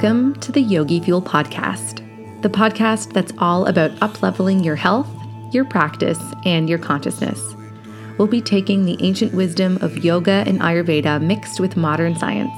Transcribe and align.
Welcome 0.00 0.36
to 0.42 0.52
the 0.52 0.60
Yogi 0.60 1.00
Fuel 1.00 1.20
Podcast, 1.20 2.06
the 2.42 2.48
podcast 2.48 3.12
that's 3.14 3.32
all 3.38 3.66
about 3.66 3.90
upleveling 3.96 4.64
your 4.64 4.76
health, 4.76 5.08
your 5.52 5.64
practice, 5.64 6.20
and 6.44 6.68
your 6.68 6.78
consciousness. 6.78 7.42
We'll 8.16 8.28
be 8.28 8.40
taking 8.40 8.84
the 8.84 8.96
ancient 9.00 9.34
wisdom 9.34 9.76
of 9.78 10.04
yoga 10.04 10.44
and 10.46 10.60
Ayurveda 10.60 11.20
mixed 11.20 11.58
with 11.58 11.76
modern 11.76 12.16
science, 12.16 12.52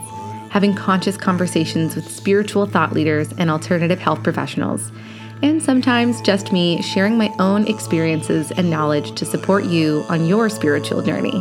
having 0.51 0.75
conscious 0.75 1.17
conversations 1.17 1.97
with 1.97 2.11
spiritual 2.11 2.67
thought 2.67 2.93
leaders 2.93 3.33
and 3.39 3.51
alternative 3.51 3.99
health 4.01 4.23
professionals, 4.23 4.93
and 5.41 5.63
sometimes 5.63 6.21
just 6.21 6.53
me 6.53 6.83
sharing 6.83 7.17
my 7.17 7.35
own 7.39 7.67
experiences 7.69 8.51
and 8.51 8.69
knowledge 8.69 9.15
to 9.15 9.25
support 9.25 9.65
you 9.65 10.05
on 10.11 10.27
your 10.27 10.51
spiritual 10.51 11.01
journey. 11.01 11.41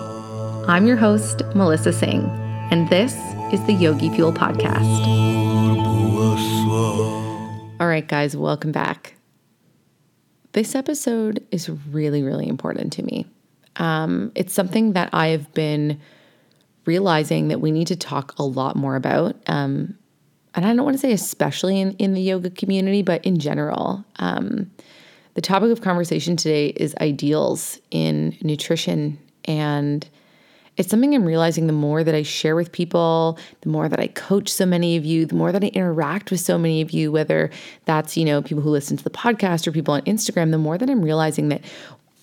I'm 0.66 0.88
your 0.88 0.95
host, 0.95 1.42
Melissa 1.56 1.92
Singh, 1.92 2.23
and 2.72 2.90
this 2.90 3.18
is 3.52 3.62
the 3.66 3.73
Yogi 3.73 4.09
Fuel 4.12 4.31
Podcast. 4.31 5.79
All 6.20 7.88
right, 7.88 8.05
guys, 8.05 8.36
welcome 8.36 8.73
back. 8.73 9.16
This 10.52 10.76
episode 10.76 11.48
is 11.50 11.70
really, 11.70 12.23
really 12.23 12.50
important 12.50 12.92
to 12.94 13.03
me. 13.03 13.25
Um, 13.78 14.34
it's 14.36 14.53
something 14.53 14.92
that 14.94 15.09
I 15.14 15.28
have 15.28 15.53
been 15.53 16.02
realizing 16.86 17.47
that 17.47 17.62
we 17.62 17.72
need 17.72 17.88
to 17.88 17.95
talk 17.95 18.38
a 18.38 18.44
lot 18.44 18.75
more 18.75 18.97
about. 18.97 19.38
Um, 19.47 19.97
and 20.56 20.66
I 20.66 20.75
don't 20.75 20.84
want 20.84 20.95
to 20.95 21.02
say 21.02 21.14
especially 21.14 21.80
in, 21.80 21.94
in 21.94 22.14
the 22.16 22.22
yoga 22.22 22.50
community, 22.50 23.02
but 23.02 23.23
in 23.23 23.40
general. 23.40 24.03
Um, 24.17 24.72
the 25.36 25.42
topic 25.42 25.72
of 25.72 25.80
conversation 25.80 26.36
today 26.36 26.67
is 26.75 26.94
ideals 27.00 27.80
in 27.92 28.38
nutrition 28.42 29.17
and 29.45 30.09
it's 30.80 30.89
something 30.89 31.13
I'm 31.13 31.25
realizing 31.25 31.67
the 31.67 31.73
more 31.73 32.05
that 32.05 32.16
I 32.16 32.23
share 32.23 32.55
with 32.55 32.72
people, 32.72 33.38
the 33.61 33.69
more 33.69 33.89
that 33.89 33.99
I 33.99 34.08
coach 34.08 34.47
so 34.47 34.66
many 34.66 34.95
of 34.95 35.03
you, 35.03 35.25
the 35.25 35.35
more 35.35 35.52
that 35.52 35.61
I 35.61 35.67
interact 35.67 36.31
with 36.31 36.39
so 36.39 36.58
many 36.58 36.80
of 36.80 36.91
you, 36.91 37.11
whether 37.11 37.49
that's, 37.83 38.16
you 38.16 38.23
know, 38.23 38.41
people 38.41 38.63
who 38.63 38.69
listen 38.69 38.95
to 38.95 39.03
the 39.03 39.09
podcast 39.09 39.67
or 39.67 39.73
people 39.73 39.94
on 39.94 40.02
Instagram, 40.03 40.52
the 40.52 40.57
more 40.57 40.77
that 40.77 40.89
I'm 40.89 41.03
realizing 41.03 41.50
that 41.50 41.66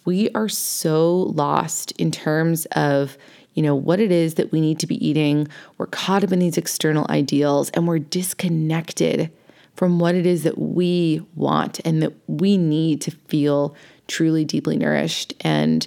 we 0.06 0.30
are 0.30 0.48
so 0.48 1.14
lost 1.34 1.92
in 2.00 2.10
terms 2.10 2.64
of, 2.72 3.18
you 3.52 3.62
know, 3.62 3.74
what 3.74 4.00
it 4.00 4.10
is 4.10 4.36
that 4.36 4.52
we 4.52 4.62
need 4.62 4.78
to 4.78 4.86
be 4.86 5.06
eating. 5.06 5.48
We're 5.76 5.86
caught 5.86 6.24
up 6.24 6.32
in 6.32 6.38
these 6.38 6.56
external 6.56 7.04
ideals 7.10 7.68
and 7.70 7.86
we're 7.86 7.98
disconnected 7.98 9.30
from 9.74 9.98
what 9.98 10.14
it 10.14 10.24
is 10.24 10.44
that 10.44 10.56
we 10.56 11.20
want 11.34 11.78
and 11.84 12.02
that 12.02 12.14
we 12.26 12.56
need 12.56 13.02
to 13.02 13.10
feel 13.10 13.76
truly 14.08 14.46
deeply 14.46 14.78
nourished 14.78 15.34
and 15.42 15.86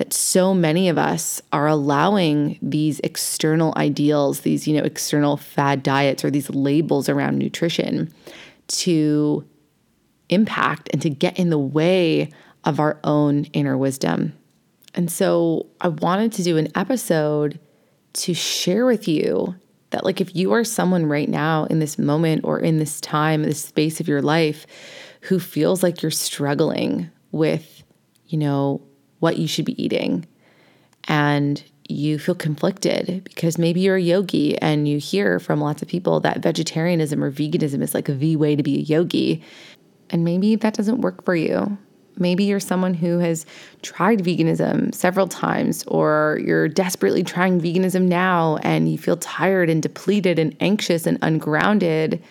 that 0.00 0.14
so 0.14 0.54
many 0.54 0.88
of 0.88 0.96
us 0.96 1.42
are 1.52 1.66
allowing 1.66 2.58
these 2.62 3.00
external 3.00 3.74
ideals, 3.76 4.40
these, 4.40 4.66
you 4.66 4.74
know, 4.74 4.82
external 4.82 5.36
fad 5.36 5.82
diets 5.82 6.24
or 6.24 6.30
these 6.30 6.48
labels 6.48 7.06
around 7.06 7.36
nutrition 7.36 8.10
to 8.66 9.46
impact 10.30 10.88
and 10.94 11.02
to 11.02 11.10
get 11.10 11.38
in 11.38 11.50
the 11.50 11.58
way 11.58 12.30
of 12.64 12.80
our 12.80 12.98
own 13.04 13.44
inner 13.52 13.76
wisdom. 13.76 14.32
And 14.94 15.12
so 15.12 15.66
I 15.82 15.88
wanted 15.88 16.32
to 16.32 16.42
do 16.42 16.56
an 16.56 16.68
episode 16.74 17.60
to 18.14 18.32
share 18.32 18.86
with 18.86 19.06
you 19.06 19.54
that, 19.90 20.02
like, 20.02 20.22
if 20.22 20.34
you 20.34 20.54
are 20.54 20.64
someone 20.64 21.04
right 21.04 21.28
now 21.28 21.64
in 21.64 21.78
this 21.78 21.98
moment 21.98 22.40
or 22.44 22.58
in 22.58 22.78
this 22.78 23.02
time, 23.02 23.42
this 23.42 23.62
space 23.62 24.00
of 24.00 24.08
your 24.08 24.22
life 24.22 24.66
who 25.20 25.38
feels 25.38 25.82
like 25.82 26.00
you're 26.00 26.10
struggling 26.10 27.10
with, 27.32 27.82
you 28.28 28.38
know, 28.38 28.80
what 29.20 29.38
you 29.38 29.46
should 29.46 29.64
be 29.64 29.82
eating. 29.82 30.26
And 31.04 31.62
you 31.88 32.18
feel 32.18 32.34
conflicted 32.34 33.24
because 33.24 33.58
maybe 33.58 33.80
you're 33.80 33.96
a 33.96 34.00
yogi 34.00 34.56
and 34.58 34.88
you 34.88 34.98
hear 34.98 35.38
from 35.38 35.60
lots 35.60 35.82
of 35.82 35.88
people 35.88 36.20
that 36.20 36.38
vegetarianism 36.38 37.22
or 37.22 37.30
veganism 37.32 37.82
is 37.82 37.94
like 37.94 38.06
the 38.06 38.36
way 38.36 38.54
to 38.54 38.62
be 38.62 38.76
a 38.76 38.82
yogi. 38.82 39.42
And 40.10 40.24
maybe 40.24 40.56
that 40.56 40.74
doesn't 40.74 41.00
work 41.00 41.24
for 41.24 41.34
you. 41.34 41.76
Maybe 42.16 42.44
you're 42.44 42.60
someone 42.60 42.94
who 42.94 43.18
has 43.18 43.46
tried 43.82 44.20
veganism 44.20 44.94
several 44.94 45.26
times, 45.26 45.84
or 45.84 46.38
you're 46.44 46.68
desperately 46.68 47.22
trying 47.22 47.60
veganism 47.60 48.02
now 48.02 48.58
and 48.58 48.90
you 48.90 48.98
feel 48.98 49.16
tired 49.16 49.70
and 49.70 49.82
depleted 49.82 50.38
and 50.38 50.54
anxious 50.60 51.06
and 51.06 51.18
ungrounded. 51.22 52.22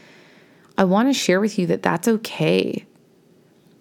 I 0.78 0.83
want 0.83 1.09
to 1.09 1.13
share 1.13 1.39
with 1.39 1.57
you 1.57 1.66
that 1.67 1.81
that's 1.81 2.07
okay 2.07 2.85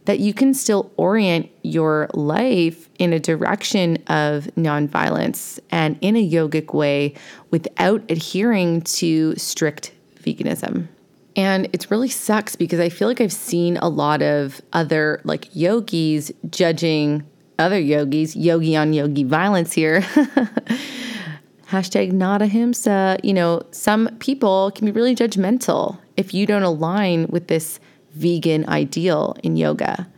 that 0.08 0.20
you 0.20 0.32
can 0.32 0.54
still 0.54 0.90
orient 0.96 1.50
your 1.62 2.08
life 2.14 2.88
in 2.98 3.12
a 3.12 3.20
direction 3.20 3.96
of 4.06 4.44
nonviolence 4.56 5.60
and 5.70 5.98
in 6.00 6.16
a 6.16 6.30
yogic 6.30 6.72
way 6.72 7.12
without 7.50 8.02
adhering 8.10 8.80
to 8.80 9.36
strict 9.36 9.92
veganism. 10.22 10.88
And 11.36 11.66
it 11.74 11.90
really 11.90 12.08
sucks 12.08 12.56
because 12.56 12.80
I 12.80 12.88
feel 12.88 13.06
like 13.06 13.20
I've 13.20 13.34
seen 13.34 13.76
a 13.76 13.90
lot 13.90 14.22
of 14.22 14.62
other 14.72 15.20
like 15.24 15.54
yogis 15.54 16.32
judging 16.48 17.22
other 17.58 17.78
yogis, 17.78 18.34
yogi 18.34 18.76
on 18.76 18.94
yogi 18.94 19.24
violence 19.24 19.74
here. 19.74 20.00
Hashtag 21.68 22.12
not 22.12 22.40
ahimsa. 22.40 23.18
You 23.22 23.34
know, 23.34 23.60
some 23.72 24.08
people 24.20 24.70
can 24.74 24.86
be 24.86 24.90
really 24.90 25.14
judgmental 25.14 25.98
if 26.16 26.32
you 26.32 26.46
don't 26.46 26.62
align 26.62 27.26
with 27.26 27.48
this 27.48 27.78
vegan 28.18 28.68
ideal 28.68 29.36
in 29.42 29.56
yoga. 29.56 30.08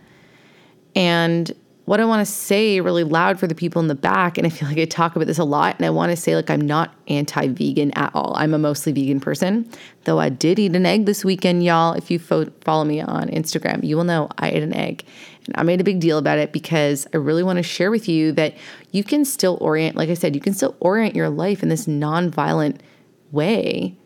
And 0.96 1.52
what 1.90 1.98
I 1.98 2.04
want 2.04 2.24
to 2.24 2.32
say 2.32 2.80
really 2.80 3.02
loud 3.02 3.40
for 3.40 3.48
the 3.48 3.54
people 3.54 3.82
in 3.82 3.88
the 3.88 3.96
back, 3.96 4.38
and 4.38 4.46
I 4.46 4.50
feel 4.50 4.68
like 4.68 4.78
I 4.78 4.84
talk 4.84 5.16
about 5.16 5.26
this 5.26 5.38
a 5.40 5.44
lot, 5.44 5.74
and 5.76 5.84
I 5.84 5.90
want 5.90 6.10
to 6.10 6.16
say, 6.16 6.36
like, 6.36 6.48
I'm 6.48 6.60
not 6.60 6.94
anti 7.08 7.48
vegan 7.48 7.90
at 7.92 8.12
all. 8.14 8.34
I'm 8.36 8.54
a 8.54 8.58
mostly 8.58 8.92
vegan 8.92 9.18
person, 9.18 9.68
though 10.04 10.20
I 10.20 10.28
did 10.28 10.60
eat 10.60 10.76
an 10.76 10.86
egg 10.86 11.06
this 11.06 11.24
weekend, 11.24 11.64
y'all. 11.64 11.94
If 11.94 12.08
you 12.08 12.20
fo- 12.20 12.52
follow 12.60 12.84
me 12.84 13.00
on 13.00 13.28
Instagram, 13.30 13.82
you 13.82 13.96
will 13.96 14.04
know 14.04 14.28
I 14.38 14.50
ate 14.50 14.62
an 14.62 14.72
egg. 14.72 15.04
And 15.46 15.56
I 15.56 15.64
made 15.64 15.80
a 15.80 15.84
big 15.84 15.98
deal 15.98 16.18
about 16.18 16.38
it 16.38 16.52
because 16.52 17.08
I 17.12 17.16
really 17.16 17.42
want 17.42 17.56
to 17.56 17.62
share 17.64 17.90
with 17.90 18.08
you 18.08 18.30
that 18.32 18.54
you 18.92 19.02
can 19.02 19.24
still 19.24 19.58
orient, 19.60 19.96
like 19.96 20.10
I 20.10 20.14
said, 20.14 20.36
you 20.36 20.40
can 20.40 20.54
still 20.54 20.76
orient 20.78 21.16
your 21.16 21.28
life 21.28 21.60
in 21.60 21.70
this 21.70 21.88
non-violent 21.88 22.84
way 23.32 23.96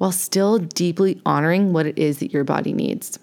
while 0.00 0.10
still 0.10 0.58
deeply 0.58 1.20
honoring 1.26 1.74
what 1.74 1.84
it 1.84 1.98
is 1.98 2.20
that 2.20 2.32
your 2.32 2.42
body 2.42 2.72
needs. 2.72 3.18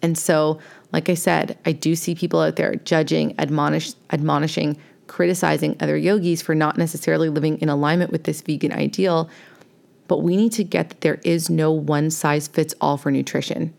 And 0.00 0.16
so, 0.16 0.58
like 0.92 1.10
I 1.10 1.14
said, 1.14 1.58
I 1.66 1.72
do 1.72 1.94
see 1.94 2.14
people 2.14 2.40
out 2.40 2.56
there 2.56 2.74
judging, 2.74 3.38
admonish, 3.38 3.92
admonishing, 4.10 4.78
criticizing 5.08 5.76
other 5.80 5.98
yogis 5.98 6.40
for 6.40 6.54
not 6.54 6.78
necessarily 6.78 7.28
living 7.28 7.58
in 7.58 7.68
alignment 7.68 8.12
with 8.12 8.24
this 8.24 8.40
vegan 8.40 8.72
ideal. 8.72 9.28
But 10.08 10.20
we 10.20 10.38
need 10.38 10.52
to 10.52 10.64
get 10.64 10.88
that 10.88 11.02
there 11.02 11.20
is 11.22 11.50
no 11.50 11.70
one 11.70 12.10
size 12.10 12.48
fits 12.48 12.74
all 12.80 12.96
for 12.96 13.10
nutrition. 13.10 13.74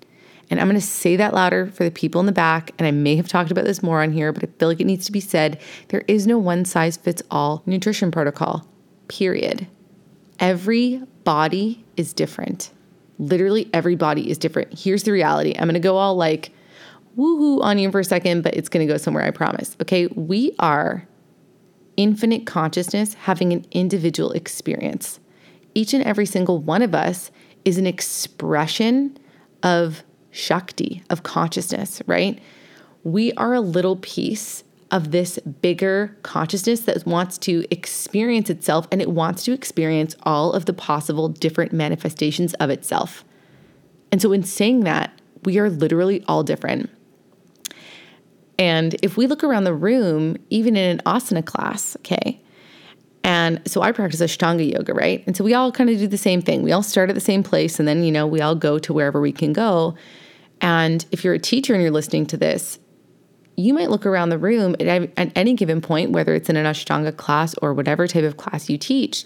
And 0.52 0.60
I'm 0.62 0.68
going 0.68 0.80
to 0.80 0.86
say 0.86 1.16
that 1.16 1.34
louder 1.34 1.66
for 1.66 1.86
the 1.86 1.90
people 1.90 2.20
in 2.20 2.28
the 2.28 2.32
back. 2.32 2.70
And 2.78 2.88
I 2.88 2.92
may 2.92 3.16
have 3.16 3.28
talked 3.28 3.50
about 3.50 3.66
this 3.66 3.82
more 3.82 4.04
on 4.04 4.12
here, 4.12 4.32
but 4.32 4.44
I 4.44 4.48
feel 4.60 4.68
like 4.68 4.80
it 4.80 4.86
needs 4.86 5.08
to 5.08 5.12
be 5.12 5.20
said. 5.20 5.60
There 5.88 6.04
is 6.08 6.28
no 6.28 6.38
one 6.38 6.66
size 6.66 6.98
fits 6.98 7.24
all 7.32 7.64
nutrition 7.66 8.12
protocol, 8.12 8.68
period. 9.08 9.66
Every 10.40 11.02
body 11.24 11.84
is 11.98 12.14
different. 12.14 12.72
Literally, 13.18 13.70
every 13.74 13.96
body 13.96 14.30
is 14.30 14.38
different. 14.38 14.78
Here's 14.78 15.04
the 15.04 15.12
reality 15.12 15.56
I'm 15.58 15.68
gonna 15.68 15.80
go 15.80 15.98
all 15.98 16.16
like 16.16 16.52
woohoo 17.18 17.62
on 17.62 17.78
you 17.80 17.92
for 17.92 18.02
a 18.02 18.04
second, 18.04 18.44
but 18.44 18.56
it's 18.56 18.70
gonna 18.70 18.86
go 18.86 18.98
somewhere, 18.98 19.24
I 19.24 19.32
promise. 19.32 19.78
Okay, 19.82 20.08
we 20.08 20.54
are 20.60 21.08
infinite 21.98 22.46
consciousness 22.46 23.14
having 23.14 23.54
an 23.54 23.66
individual 23.72 24.32
experience. 24.32 25.20
Each 25.74 25.94
and 25.94 26.04
every 26.04 26.26
single 26.26 26.60
one 26.60 26.82
of 26.82 26.94
us 26.94 27.32
is 27.64 27.78
an 27.78 27.88
expression 27.88 29.18
of 29.64 30.04
Shakti, 30.32 31.02
of 31.10 31.24
consciousness, 31.24 32.02
right? 32.06 32.40
We 33.04 33.32
are 33.34 33.54
a 33.54 33.62
little 33.62 33.96
piece 33.98 34.65
of 34.92 35.12
this 35.12 35.40
bigger 35.40 36.16
consciousness 36.22 36.82
that 36.82 37.06
wants 37.06 37.38
to 37.40 37.66
experience 37.72 38.50
itself 38.50 38.88
and 38.92 39.02
it 39.02 39.10
wants 39.10 39.44
to 39.46 39.52
experience 39.52 40.16
all 40.24 40.54
of 40.54 40.66
the 40.66 40.74
possible 40.74 41.28
different 41.28 41.74
manifestations 41.74 42.54
of 42.56 42.70
itself. 42.70 43.26
And 44.12 44.22
so, 44.22 44.32
in 44.32 44.44
saying 44.44 44.82
that, 44.82 45.20
we 45.44 45.60
are 45.60 45.70
literally 45.70 46.24
all 46.28 46.44
different. 46.44 46.90
And 48.58 48.96
if 49.02 49.18
we 49.18 49.28
look 49.28 49.44
around 49.44 49.66
the 49.66 49.74
room, 49.74 50.38
even 50.50 50.78
in 50.78 51.00
an 51.00 51.04
asana 51.06 51.46
class, 51.46 51.98
okay, 51.98 52.42
and 53.26 53.60
so 53.66 53.82
I 53.82 53.92
practice 53.92 54.22
Ashtanga 54.22 54.72
yoga, 54.72 54.94
right? 54.94 55.24
And 55.26 55.36
so 55.36 55.44
we 55.44 55.56
all 55.56 55.72
kind 55.72 55.90
of 55.90 55.98
do 55.98 56.08
the 56.08 56.16
same 56.16 56.44
thing. 56.44 56.62
We 56.62 56.72
all 56.72 56.84
start 56.84 57.10
at 57.10 57.16
the 57.16 57.20
same 57.20 57.42
place 57.42 57.80
and 57.80 57.88
then, 57.88 58.04
you 58.04 58.12
know, 58.12 58.28
we 58.28 58.40
all 58.40 58.54
go 58.54 58.78
to 58.78 58.94
wherever 58.94 59.20
we 59.20 59.32
can 59.32 59.52
go. 59.52 59.96
And 60.62 61.04
if 61.12 61.24
you're 61.24 61.34
a 61.34 61.40
teacher 61.40 61.74
and 61.74 61.82
you're 61.82 61.92
listening 61.92 62.28
to 62.28 62.38
this, 62.38 62.78
you 63.58 63.74
might 63.74 63.90
look 63.90 64.06
around 64.06 64.30
the 64.30 64.38
room 64.38 64.76
at, 64.80 64.88
at 65.18 65.32
any 65.36 65.54
given 65.54 65.82
point, 65.82 66.12
whether 66.12 66.34
it's 66.34 66.50
in 66.50 66.58
an 66.58 66.66
Ashtanga 66.66 67.16
class 67.16 67.56
or 67.62 67.74
whatever 67.74 68.08
type 68.08 68.24
of 68.24 68.38
class 68.38 68.70
you 68.70 68.78
teach. 68.78 69.26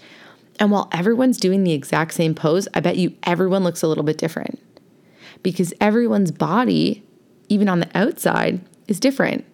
And 0.60 0.72
while 0.72 0.90
everyone's 0.92 1.38
doing 1.38 1.64
the 1.64 1.74
exact 1.74 2.14
same 2.14 2.36
pose, 2.36 2.68
I 2.74 2.80
bet 2.82 2.98
you 2.98 3.14
everyone 3.24 3.64
looks 3.64 3.82
a 3.82 3.88
little 3.88 4.04
bit 4.04 4.18
different 4.18 4.60
because 5.42 5.74
everyone's 5.80 6.32
body, 6.32 7.04
even 7.48 7.70
on 7.70 7.80
the 7.80 7.90
outside, 7.98 8.62
is 8.88 9.00
different. 9.00 9.46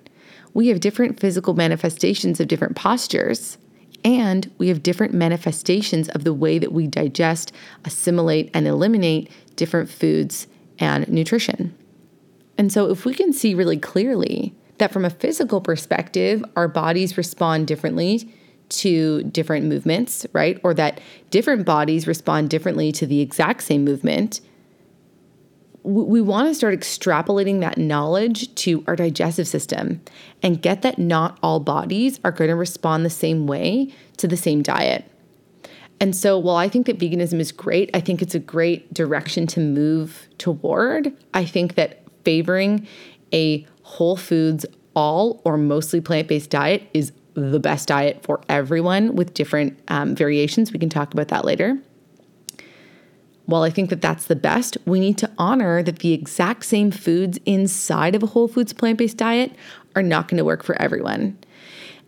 We 0.53 0.67
have 0.69 0.79
different 0.79 1.19
physical 1.19 1.53
manifestations 1.53 2.39
of 2.39 2.47
different 2.47 2.75
postures, 2.75 3.57
And 4.03 4.51
we 4.57 4.67
have 4.69 4.83
different 4.83 5.13
manifestations 5.13 6.09
of 6.09 6.23
the 6.23 6.33
way 6.33 6.59
that 6.59 6.71
we 6.71 6.87
digest, 6.87 7.51
assimilate, 7.83 8.51
and 8.53 8.67
eliminate 8.67 9.29
different 9.55 9.89
foods 9.89 10.47
and 10.79 11.07
nutrition. 11.07 11.75
And 12.57 12.71
so, 12.71 12.89
if 12.89 13.05
we 13.05 13.13
can 13.13 13.33
see 13.33 13.53
really 13.53 13.77
clearly 13.77 14.53
that 14.77 14.91
from 14.91 15.05
a 15.05 15.09
physical 15.09 15.61
perspective, 15.61 16.43
our 16.55 16.67
bodies 16.67 17.17
respond 17.17 17.67
differently 17.67 18.33
to 18.67 19.23
different 19.23 19.65
movements, 19.65 20.25
right? 20.33 20.59
Or 20.63 20.73
that 20.73 20.99
different 21.29 21.65
bodies 21.65 22.07
respond 22.07 22.49
differently 22.49 22.91
to 22.93 23.05
the 23.05 23.21
exact 23.21 23.63
same 23.63 23.83
movement, 23.85 24.41
we 25.83 26.19
want 26.19 26.49
to 26.49 26.55
start 26.55 26.73
extrapolating 26.73 27.59
that 27.59 27.77
knowledge 27.77 28.53
to 28.55 28.83
our 28.87 28.95
digestive 28.95 29.47
system 29.47 30.01
and 30.41 30.59
get 30.59 30.81
that 30.81 30.97
not 30.97 31.37
all 31.43 31.59
bodies 31.59 32.19
are 32.23 32.31
going 32.31 32.49
to 32.49 32.55
respond 32.55 33.05
the 33.05 33.09
same 33.09 33.45
way 33.45 33.93
to 34.17 34.27
the 34.27 34.35
same 34.35 34.63
diet. 34.63 35.05
And 35.99 36.15
so, 36.15 36.39
while 36.39 36.55
I 36.55 36.69
think 36.69 36.87
that 36.87 36.97
veganism 36.97 37.39
is 37.39 37.51
great, 37.51 37.91
I 37.93 37.99
think 37.99 38.21
it's 38.21 38.35
a 38.35 38.39
great 38.39 38.93
direction 38.93 39.45
to 39.47 39.59
move 39.59 40.27
toward. 40.39 41.13
I 41.35 41.45
think 41.45 41.75
that 41.75 42.01
favoring 42.23 42.87
a 43.31 43.65
whole 43.85 44.17
foods, 44.17 44.65
all 44.95 45.41
or 45.45 45.57
mostly 45.57 46.01
plant 46.01 46.27
based 46.27 46.49
diet 46.49 46.89
is 46.93 47.11
the 47.35 47.59
best 47.59 47.87
diet 47.87 48.23
for 48.23 48.41
everyone 48.49 49.15
with 49.15 49.35
different 49.35 49.77
um, 49.89 50.15
variations. 50.15 50.73
We 50.73 50.79
can 50.79 50.89
talk 50.89 51.13
about 51.13 51.27
that 51.27 51.45
later. 51.45 51.77
While 53.45 53.61
I 53.61 53.69
think 53.69 53.91
that 53.91 54.01
that's 54.01 54.25
the 54.25 54.35
best, 54.35 54.75
we 54.87 54.99
need 54.99 55.19
to 55.19 55.29
honor 55.37 55.83
that 55.83 55.99
the 55.99 56.13
exact 56.13 56.65
same 56.65 56.89
foods 56.89 57.37
inside 57.45 58.15
of 58.15 58.23
a 58.23 58.25
whole 58.25 58.47
foods 58.47 58.73
plant 58.73 58.97
based 58.97 59.17
diet 59.17 59.51
are 59.95 60.01
not 60.01 60.29
going 60.29 60.39
to 60.39 60.45
work 60.45 60.63
for 60.63 60.81
everyone. 60.81 61.37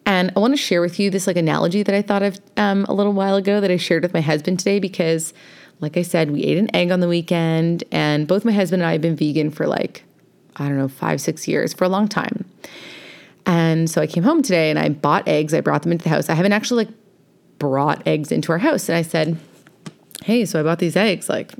And 0.07 0.31
I 0.35 0.39
want 0.39 0.53
to 0.53 0.57
share 0.57 0.81
with 0.81 1.00
you 1.00 1.12
this 1.12 1.27
like 1.27 1.38
analogy 1.38 1.83
that 1.83 1.94
I 1.94 2.01
thought 2.01 2.24
of 2.24 2.39
um, 2.56 2.85
a 2.85 2.94
little 2.94 3.13
while 3.13 3.35
ago 3.35 3.62
that 3.62 3.69
I 3.69 3.77
shared 3.77 4.01
with 4.01 4.15
my 4.15 4.21
husband 4.21 4.57
today 4.57 4.79
because, 4.79 5.31
like 5.79 5.95
I 5.95 6.01
said, 6.01 6.31
we 6.31 6.44
ate 6.44 6.57
an 6.57 6.75
egg 6.75 6.89
on 6.89 7.01
the 7.01 7.07
weekend, 7.07 7.83
and 7.91 8.27
both 8.27 8.45
my 8.45 8.53
husband 8.53 8.81
and 8.81 8.89
I 8.89 8.94
have 8.94 9.01
been 9.01 9.15
vegan 9.15 9.51
for 9.51 9.68
like 9.68 10.06
I 10.57 10.68
don't 10.68 10.77
know 10.77 10.88
five 10.88 11.21
six 11.21 11.48
years 11.48 11.74
for 11.74 11.83
a 11.86 11.89
long 11.89 12.07
time. 12.07 12.45
And 13.45 13.89
so 13.89 14.01
I 14.01 14.07
came 14.07 14.24
home 14.24 14.42
today 14.42 14.69
and 14.69 14.77
I 14.77 14.89
bought 14.89 15.27
eggs. 15.27 15.54
I 15.54 15.62
brought 15.62 15.83
them 15.83 15.92
into 15.92 16.04
the 16.04 16.09
house. 16.09 16.30
I 16.30 16.33
haven't 16.33 16.54
actually 16.54 16.86
like 16.86 16.94
brought 17.59 18.06
eggs 18.06 18.31
into 18.31 18.51
our 18.51 18.57
house, 18.57 18.89
and 18.89 18.98
I 18.98 19.01
said, 19.01 19.38
"Hey, 20.24 20.45
so 20.45 20.59
I 20.59 20.63
bought 20.63 20.80
these 20.80 20.95
eggs. 20.95 21.30
Like, 21.30 21.54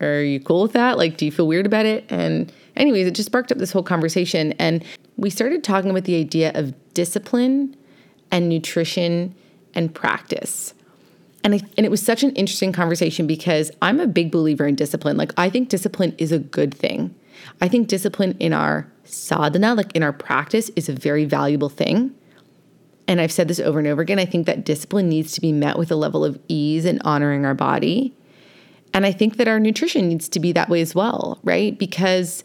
are 0.00 0.22
you 0.22 0.40
cool 0.40 0.62
with 0.62 0.72
that? 0.72 0.98
Like, 0.98 1.16
do 1.16 1.24
you 1.24 1.32
feel 1.32 1.46
weird 1.46 1.66
about 1.66 1.86
it?" 1.86 2.04
And 2.08 2.52
anyways, 2.76 3.06
it 3.06 3.14
just 3.14 3.26
sparked 3.26 3.52
up 3.52 3.58
this 3.58 3.72
whole 3.72 3.82
conversation, 3.82 4.52
and 4.58 4.82
we 5.16 5.30
started 5.30 5.62
talking 5.62 5.90
about 5.90 6.04
the 6.04 6.16
idea 6.16 6.50
of 6.54 6.74
discipline 6.94 7.76
and 8.30 8.48
nutrition 8.48 9.34
and 9.74 9.94
practice. 9.94 10.74
And, 11.44 11.54
I, 11.54 11.60
and 11.76 11.84
it 11.84 11.90
was 11.90 12.02
such 12.02 12.22
an 12.22 12.30
interesting 12.30 12.72
conversation 12.72 13.26
because 13.26 13.70
I'm 13.82 14.00
a 14.00 14.06
big 14.06 14.30
believer 14.30 14.66
in 14.66 14.76
discipline. 14.76 15.16
Like, 15.18 15.32
I 15.36 15.50
think 15.50 15.68
discipline 15.68 16.14
is 16.16 16.32
a 16.32 16.38
good 16.38 16.72
thing. 16.72 17.14
I 17.60 17.68
think 17.68 17.88
discipline 17.88 18.36
in 18.40 18.52
our 18.52 18.90
sadhana, 19.04 19.74
like 19.74 19.94
in 19.94 20.02
our 20.02 20.12
practice, 20.12 20.70
is 20.76 20.88
a 20.88 20.92
very 20.92 21.24
valuable 21.24 21.68
thing. 21.68 22.14
And 23.06 23.20
I've 23.20 23.32
said 23.32 23.48
this 23.48 23.60
over 23.60 23.78
and 23.78 23.88
over 23.88 24.02
again. 24.02 24.18
I 24.18 24.24
think 24.24 24.46
that 24.46 24.64
discipline 24.64 25.08
needs 25.08 25.32
to 25.34 25.40
be 25.40 25.52
met 25.52 25.78
with 25.78 25.90
a 25.90 25.96
level 25.96 26.24
of 26.24 26.38
ease 26.48 26.84
and 26.84 27.00
honoring 27.04 27.44
our 27.44 27.54
body. 27.54 28.16
And 28.94 29.04
I 29.04 29.12
think 29.12 29.36
that 29.36 29.48
our 29.48 29.60
nutrition 29.60 30.08
needs 30.08 30.28
to 30.30 30.40
be 30.40 30.52
that 30.52 30.68
way 30.68 30.80
as 30.80 30.94
well, 30.94 31.38
right? 31.42 31.78
Because, 31.78 32.44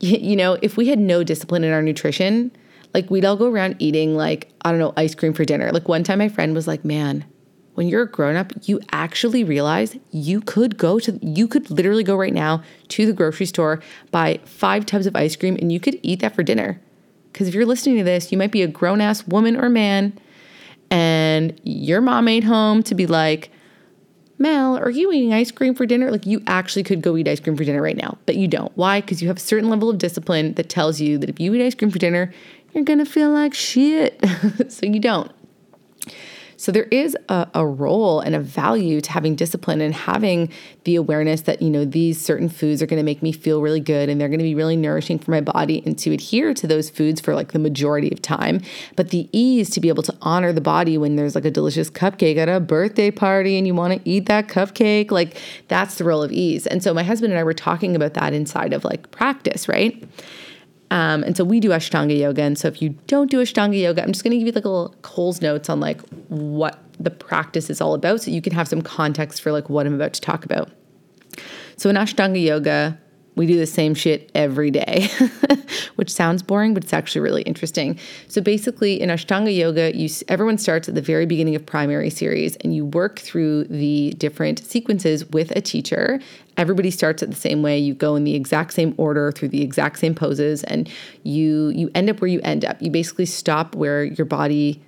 you 0.00 0.36
know, 0.36 0.58
if 0.62 0.76
we 0.76 0.88
had 0.88 0.98
no 0.98 1.24
discipline 1.24 1.64
in 1.64 1.72
our 1.72 1.82
nutrition, 1.82 2.52
like 2.94 3.10
we'd 3.10 3.24
all 3.24 3.36
go 3.36 3.50
around 3.50 3.76
eating 3.78 4.14
like, 4.14 4.52
I 4.64 4.70
don't 4.70 4.78
know, 4.78 4.92
ice 4.96 5.14
cream 5.14 5.32
for 5.32 5.44
dinner. 5.44 5.72
Like 5.72 5.88
one 5.88 6.04
time 6.04 6.18
my 6.18 6.28
friend 6.28 6.54
was 6.54 6.68
like, 6.68 6.84
man, 6.84 7.24
when 7.74 7.88
you're 7.88 8.02
a 8.02 8.10
grown 8.10 8.36
up, 8.36 8.52
you 8.62 8.80
actually 8.92 9.44
realize 9.44 9.96
you 10.10 10.40
could 10.40 10.76
go 10.76 10.98
to, 10.98 11.18
you 11.22 11.48
could 11.48 11.70
literally 11.70 12.04
go 12.04 12.16
right 12.16 12.34
now 12.34 12.62
to 12.88 13.06
the 13.06 13.12
grocery 13.12 13.46
store, 13.46 13.80
buy 14.10 14.40
five 14.44 14.84
tubs 14.84 15.06
of 15.06 15.16
ice 15.16 15.36
cream, 15.36 15.56
and 15.56 15.72
you 15.72 15.80
could 15.80 15.98
eat 16.02 16.20
that 16.20 16.34
for 16.34 16.42
dinner. 16.42 16.80
Because 17.32 17.48
if 17.48 17.54
you're 17.54 17.66
listening 17.66 17.96
to 17.96 18.04
this, 18.04 18.30
you 18.30 18.36
might 18.36 18.52
be 18.52 18.62
a 18.62 18.66
grown 18.66 19.00
ass 19.00 19.26
woman 19.26 19.56
or 19.56 19.70
man, 19.70 20.18
and 20.90 21.58
your 21.64 22.02
mom 22.02 22.28
ate 22.28 22.44
home 22.44 22.82
to 22.82 22.94
be 22.94 23.06
like, 23.06 23.50
Mel, 24.38 24.76
are 24.76 24.90
you 24.90 25.12
eating 25.12 25.32
ice 25.32 25.50
cream 25.50 25.74
for 25.74 25.86
dinner? 25.86 26.10
Like, 26.10 26.26
you 26.26 26.42
actually 26.46 26.82
could 26.82 27.00
go 27.00 27.16
eat 27.16 27.28
ice 27.28 27.38
cream 27.38 27.56
for 27.56 27.64
dinner 27.64 27.80
right 27.80 27.96
now, 27.96 28.18
but 28.26 28.34
you 28.36 28.48
don't. 28.48 28.72
Why? 28.76 29.00
Because 29.00 29.22
you 29.22 29.28
have 29.28 29.36
a 29.36 29.40
certain 29.40 29.70
level 29.70 29.88
of 29.88 29.98
discipline 29.98 30.54
that 30.54 30.68
tells 30.68 31.00
you 31.00 31.16
that 31.18 31.30
if 31.30 31.38
you 31.38 31.54
eat 31.54 31.64
ice 31.64 31.74
cream 31.74 31.90
for 31.90 31.98
dinner, 31.98 32.34
you're 32.74 32.84
gonna 32.84 33.06
feel 33.06 33.30
like 33.30 33.54
shit. 33.54 34.20
so 34.68 34.84
you 34.84 34.98
don't. 34.98 35.30
So 36.62 36.70
there 36.70 36.86
is 36.92 37.16
a, 37.28 37.48
a, 37.54 37.66
role 37.66 38.20
and 38.20 38.36
a 38.36 38.38
value 38.38 39.00
to 39.00 39.10
having 39.10 39.34
discipline 39.34 39.80
and 39.80 39.92
having 39.92 40.48
the 40.84 40.94
awareness 40.94 41.40
that, 41.40 41.60
you 41.60 41.68
know, 41.68 41.84
these 41.84 42.20
certain 42.20 42.48
foods 42.48 42.80
are 42.80 42.86
going 42.86 43.00
to 43.00 43.04
make 43.04 43.20
me 43.20 43.32
feel 43.32 43.60
really 43.60 43.80
good 43.80 44.08
and 44.08 44.20
they're 44.20 44.28
going 44.28 44.38
to 44.38 44.44
be 44.44 44.54
really 44.54 44.76
nourishing 44.76 45.18
for 45.18 45.32
my 45.32 45.40
body 45.40 45.82
and 45.84 45.98
to 45.98 46.12
adhere 46.12 46.54
to 46.54 46.68
those 46.68 46.88
foods 46.88 47.20
for 47.20 47.34
like 47.34 47.50
the 47.50 47.58
majority 47.58 48.12
of 48.12 48.22
time. 48.22 48.60
But 48.94 49.10
the 49.10 49.28
ease 49.32 49.70
to 49.70 49.80
be 49.80 49.88
able 49.88 50.04
to 50.04 50.16
honor 50.22 50.52
the 50.52 50.60
body 50.60 50.96
when 50.96 51.16
there's 51.16 51.34
like 51.34 51.44
a 51.44 51.50
delicious 51.50 51.90
cupcake 51.90 52.36
at 52.36 52.48
a 52.48 52.60
birthday 52.60 53.10
party 53.10 53.58
and 53.58 53.66
you 53.66 53.74
want 53.74 53.94
to 53.94 54.08
eat 54.08 54.26
that 54.26 54.46
cupcake, 54.46 55.10
like 55.10 55.36
that's 55.66 55.96
the 55.96 56.04
role 56.04 56.22
of 56.22 56.30
ease. 56.30 56.68
And 56.68 56.80
so 56.80 56.94
my 56.94 57.02
husband 57.02 57.32
and 57.32 57.40
I 57.40 57.42
were 57.42 57.54
talking 57.54 57.96
about 57.96 58.14
that 58.14 58.34
inside 58.34 58.72
of 58.72 58.84
like 58.84 59.10
practice, 59.10 59.68
right? 59.68 60.00
Um, 60.92 61.24
and 61.24 61.34
so 61.34 61.42
we 61.42 61.58
do 61.58 61.70
Ashtanga 61.70 62.16
yoga. 62.16 62.42
And 62.42 62.58
so 62.58 62.68
if 62.68 62.82
you 62.82 62.90
don't 63.06 63.30
do 63.30 63.38
Ashtanga 63.38 63.80
yoga, 63.80 64.02
I'm 64.02 64.12
just 64.12 64.22
going 64.22 64.32
to 64.32 64.36
give 64.36 64.46
you 64.46 64.52
like 64.52 64.66
a 64.66 64.68
little 64.68 64.94
Coles 65.00 65.40
notes 65.40 65.70
on 65.70 65.80
like 65.80 66.02
what 66.28 66.80
the 67.00 67.10
practice 67.10 67.70
is 67.70 67.80
all 67.80 67.94
about 67.94 68.20
so 68.20 68.30
you 68.30 68.42
can 68.42 68.52
have 68.52 68.68
some 68.68 68.82
context 68.82 69.40
for 69.40 69.52
like 69.52 69.70
what 69.70 69.86
I'm 69.86 69.94
about 69.94 70.12
to 70.12 70.20
talk 70.20 70.44
about. 70.44 70.70
So 71.78 71.88
in 71.88 71.96
Ashtanga 71.96 72.44
yoga, 72.44 72.98
we 73.34 73.46
do 73.46 73.58
the 73.58 73.66
same 73.66 73.94
shit 73.94 74.30
every 74.34 74.70
day, 74.70 75.08
which 75.96 76.12
sounds 76.12 76.42
boring, 76.42 76.74
but 76.74 76.84
it's 76.84 76.92
actually 76.92 77.22
really 77.22 77.42
interesting. 77.42 77.98
So 78.28 78.42
basically, 78.42 79.00
in 79.00 79.08
Ashtanga 79.08 79.54
yoga, 79.54 79.96
you 79.96 80.08
everyone 80.28 80.58
starts 80.58 80.88
at 80.88 80.94
the 80.94 81.02
very 81.02 81.24
beginning 81.24 81.54
of 81.54 81.64
primary 81.64 82.10
series, 82.10 82.56
and 82.56 82.74
you 82.74 82.84
work 82.84 83.18
through 83.18 83.64
the 83.64 84.10
different 84.18 84.58
sequences 84.58 85.24
with 85.30 85.50
a 85.52 85.60
teacher. 85.60 86.20
Everybody 86.58 86.90
starts 86.90 87.22
at 87.22 87.30
the 87.30 87.36
same 87.36 87.62
way. 87.62 87.78
You 87.78 87.94
go 87.94 88.16
in 88.16 88.24
the 88.24 88.34
exact 88.34 88.74
same 88.74 88.94
order 88.98 89.32
through 89.32 89.48
the 89.48 89.62
exact 89.62 89.98
same 89.98 90.14
poses, 90.14 90.62
and 90.64 90.90
you 91.22 91.70
you 91.70 91.90
end 91.94 92.10
up 92.10 92.20
where 92.20 92.28
you 92.28 92.40
end 92.42 92.64
up. 92.64 92.80
You 92.82 92.90
basically 92.90 93.26
stop 93.26 93.74
where 93.74 94.04
your 94.04 94.26
body 94.26 94.82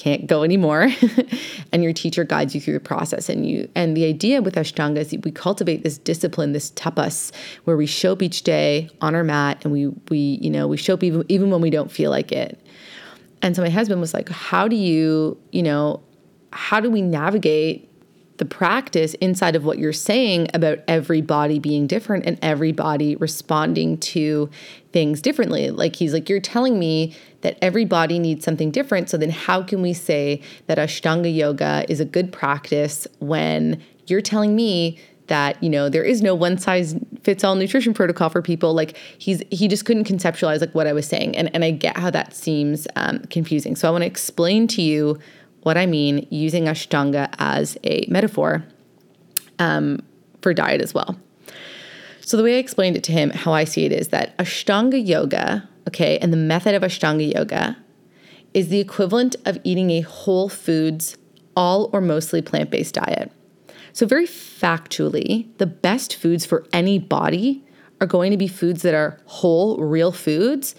can't 0.00 0.26
go 0.26 0.42
anymore 0.42 0.88
and 1.72 1.84
your 1.84 1.92
teacher 1.92 2.24
guides 2.24 2.54
you 2.54 2.60
through 2.60 2.72
the 2.72 2.80
process 2.80 3.28
and 3.28 3.46
you 3.46 3.68
and 3.74 3.94
the 3.94 4.06
idea 4.06 4.40
with 4.40 4.54
ashtanga 4.54 4.96
is 4.96 5.14
we 5.24 5.30
cultivate 5.30 5.82
this 5.82 5.98
discipline 5.98 6.52
this 6.52 6.70
tapas 6.70 7.32
where 7.64 7.76
we 7.76 7.84
show 7.84 8.12
up 8.12 8.22
each 8.22 8.42
day 8.42 8.88
on 9.02 9.14
our 9.14 9.22
mat 9.22 9.62
and 9.62 9.72
we 9.74 9.88
we 10.08 10.38
you 10.40 10.48
know 10.48 10.66
we 10.66 10.78
show 10.78 10.94
up 10.94 11.04
even 11.04 11.22
even 11.28 11.50
when 11.50 11.60
we 11.60 11.68
don't 11.68 11.92
feel 11.92 12.10
like 12.10 12.32
it. 12.32 12.58
And 13.42 13.54
so 13.54 13.62
my 13.62 13.68
husband 13.68 14.00
was 14.00 14.14
like 14.14 14.30
how 14.30 14.68
do 14.68 14.76
you 14.76 15.36
you 15.52 15.62
know 15.62 16.02
how 16.52 16.80
do 16.80 16.90
we 16.90 17.02
navigate 17.02 17.89
the 18.40 18.44
practice 18.46 19.14
inside 19.14 19.54
of 19.54 19.64
what 19.64 19.78
you're 19.78 19.92
saying 19.92 20.48
about 20.54 20.78
every 20.88 21.20
body 21.20 21.60
being 21.60 21.86
different 21.86 22.26
and 22.26 22.38
every 22.42 22.72
body 22.72 23.14
responding 23.16 23.98
to 23.98 24.50
things 24.92 25.20
differently. 25.20 25.70
Like 25.70 25.94
he's 25.94 26.12
like, 26.12 26.28
you're 26.28 26.40
telling 26.40 26.78
me 26.78 27.14
that 27.42 27.58
every 27.62 27.84
body 27.84 28.18
needs 28.18 28.44
something 28.44 28.70
different. 28.70 29.10
So 29.10 29.18
then 29.18 29.30
how 29.30 29.62
can 29.62 29.82
we 29.82 29.92
say 29.92 30.42
that 30.66 30.78
Ashtanga 30.78 31.32
yoga 31.32 31.84
is 31.88 32.00
a 32.00 32.04
good 32.04 32.32
practice 32.32 33.06
when 33.18 33.80
you're 34.06 34.22
telling 34.22 34.56
me 34.56 34.98
that 35.26 35.62
you 35.62 35.70
know 35.70 35.88
there 35.88 36.02
is 36.02 36.22
no 36.22 36.34
one 36.34 36.58
size 36.58 36.96
fits 37.22 37.44
all 37.44 37.54
nutrition 37.54 37.94
protocol 37.94 38.28
for 38.28 38.42
people 38.42 38.74
like 38.74 38.96
he's 39.16 39.40
he 39.52 39.68
just 39.68 39.84
couldn't 39.84 40.02
conceptualize 40.02 40.60
like 40.60 40.74
what 40.74 40.88
i 40.88 40.92
was 40.92 41.06
saying 41.06 41.36
and 41.36 41.48
and 41.54 41.64
i 41.64 41.70
get 41.70 41.96
how 41.96 42.10
that 42.10 42.34
seems 42.34 42.88
um, 42.96 43.20
confusing 43.30 43.76
so 43.76 43.86
i 43.86 43.92
want 43.92 44.02
to 44.02 44.06
explain 44.06 44.66
to 44.66 44.82
you 44.82 45.16
what 45.62 45.76
I 45.76 45.86
mean 45.86 46.26
using 46.30 46.64
Ashtanga 46.64 47.32
as 47.38 47.76
a 47.84 48.06
metaphor 48.08 48.64
um, 49.58 50.02
for 50.42 50.54
diet 50.54 50.80
as 50.80 50.94
well. 50.94 51.16
So, 52.20 52.36
the 52.36 52.42
way 52.42 52.56
I 52.56 52.58
explained 52.58 52.96
it 52.96 53.04
to 53.04 53.12
him, 53.12 53.30
how 53.30 53.52
I 53.52 53.64
see 53.64 53.84
it 53.84 53.92
is 53.92 54.08
that 54.08 54.36
Ashtanga 54.38 55.04
yoga, 55.04 55.68
okay, 55.88 56.18
and 56.18 56.32
the 56.32 56.36
method 56.36 56.74
of 56.74 56.82
Ashtanga 56.82 57.34
yoga 57.34 57.76
is 58.54 58.68
the 58.68 58.78
equivalent 58.78 59.36
of 59.44 59.58
eating 59.64 59.90
a 59.90 60.00
whole 60.02 60.48
foods, 60.48 61.16
all 61.56 61.90
or 61.92 62.00
mostly 62.00 62.40
plant 62.40 62.70
based 62.70 62.94
diet. 62.94 63.32
So, 63.92 64.06
very 64.06 64.26
factually, 64.26 65.48
the 65.58 65.66
best 65.66 66.14
foods 66.14 66.46
for 66.46 66.66
any 66.72 66.98
body 66.98 67.64
are 68.00 68.06
going 68.06 68.30
to 68.30 68.36
be 68.36 68.48
foods 68.48 68.82
that 68.82 68.94
are 68.94 69.20
whole, 69.26 69.78
real 69.78 70.12
foods 70.12 70.74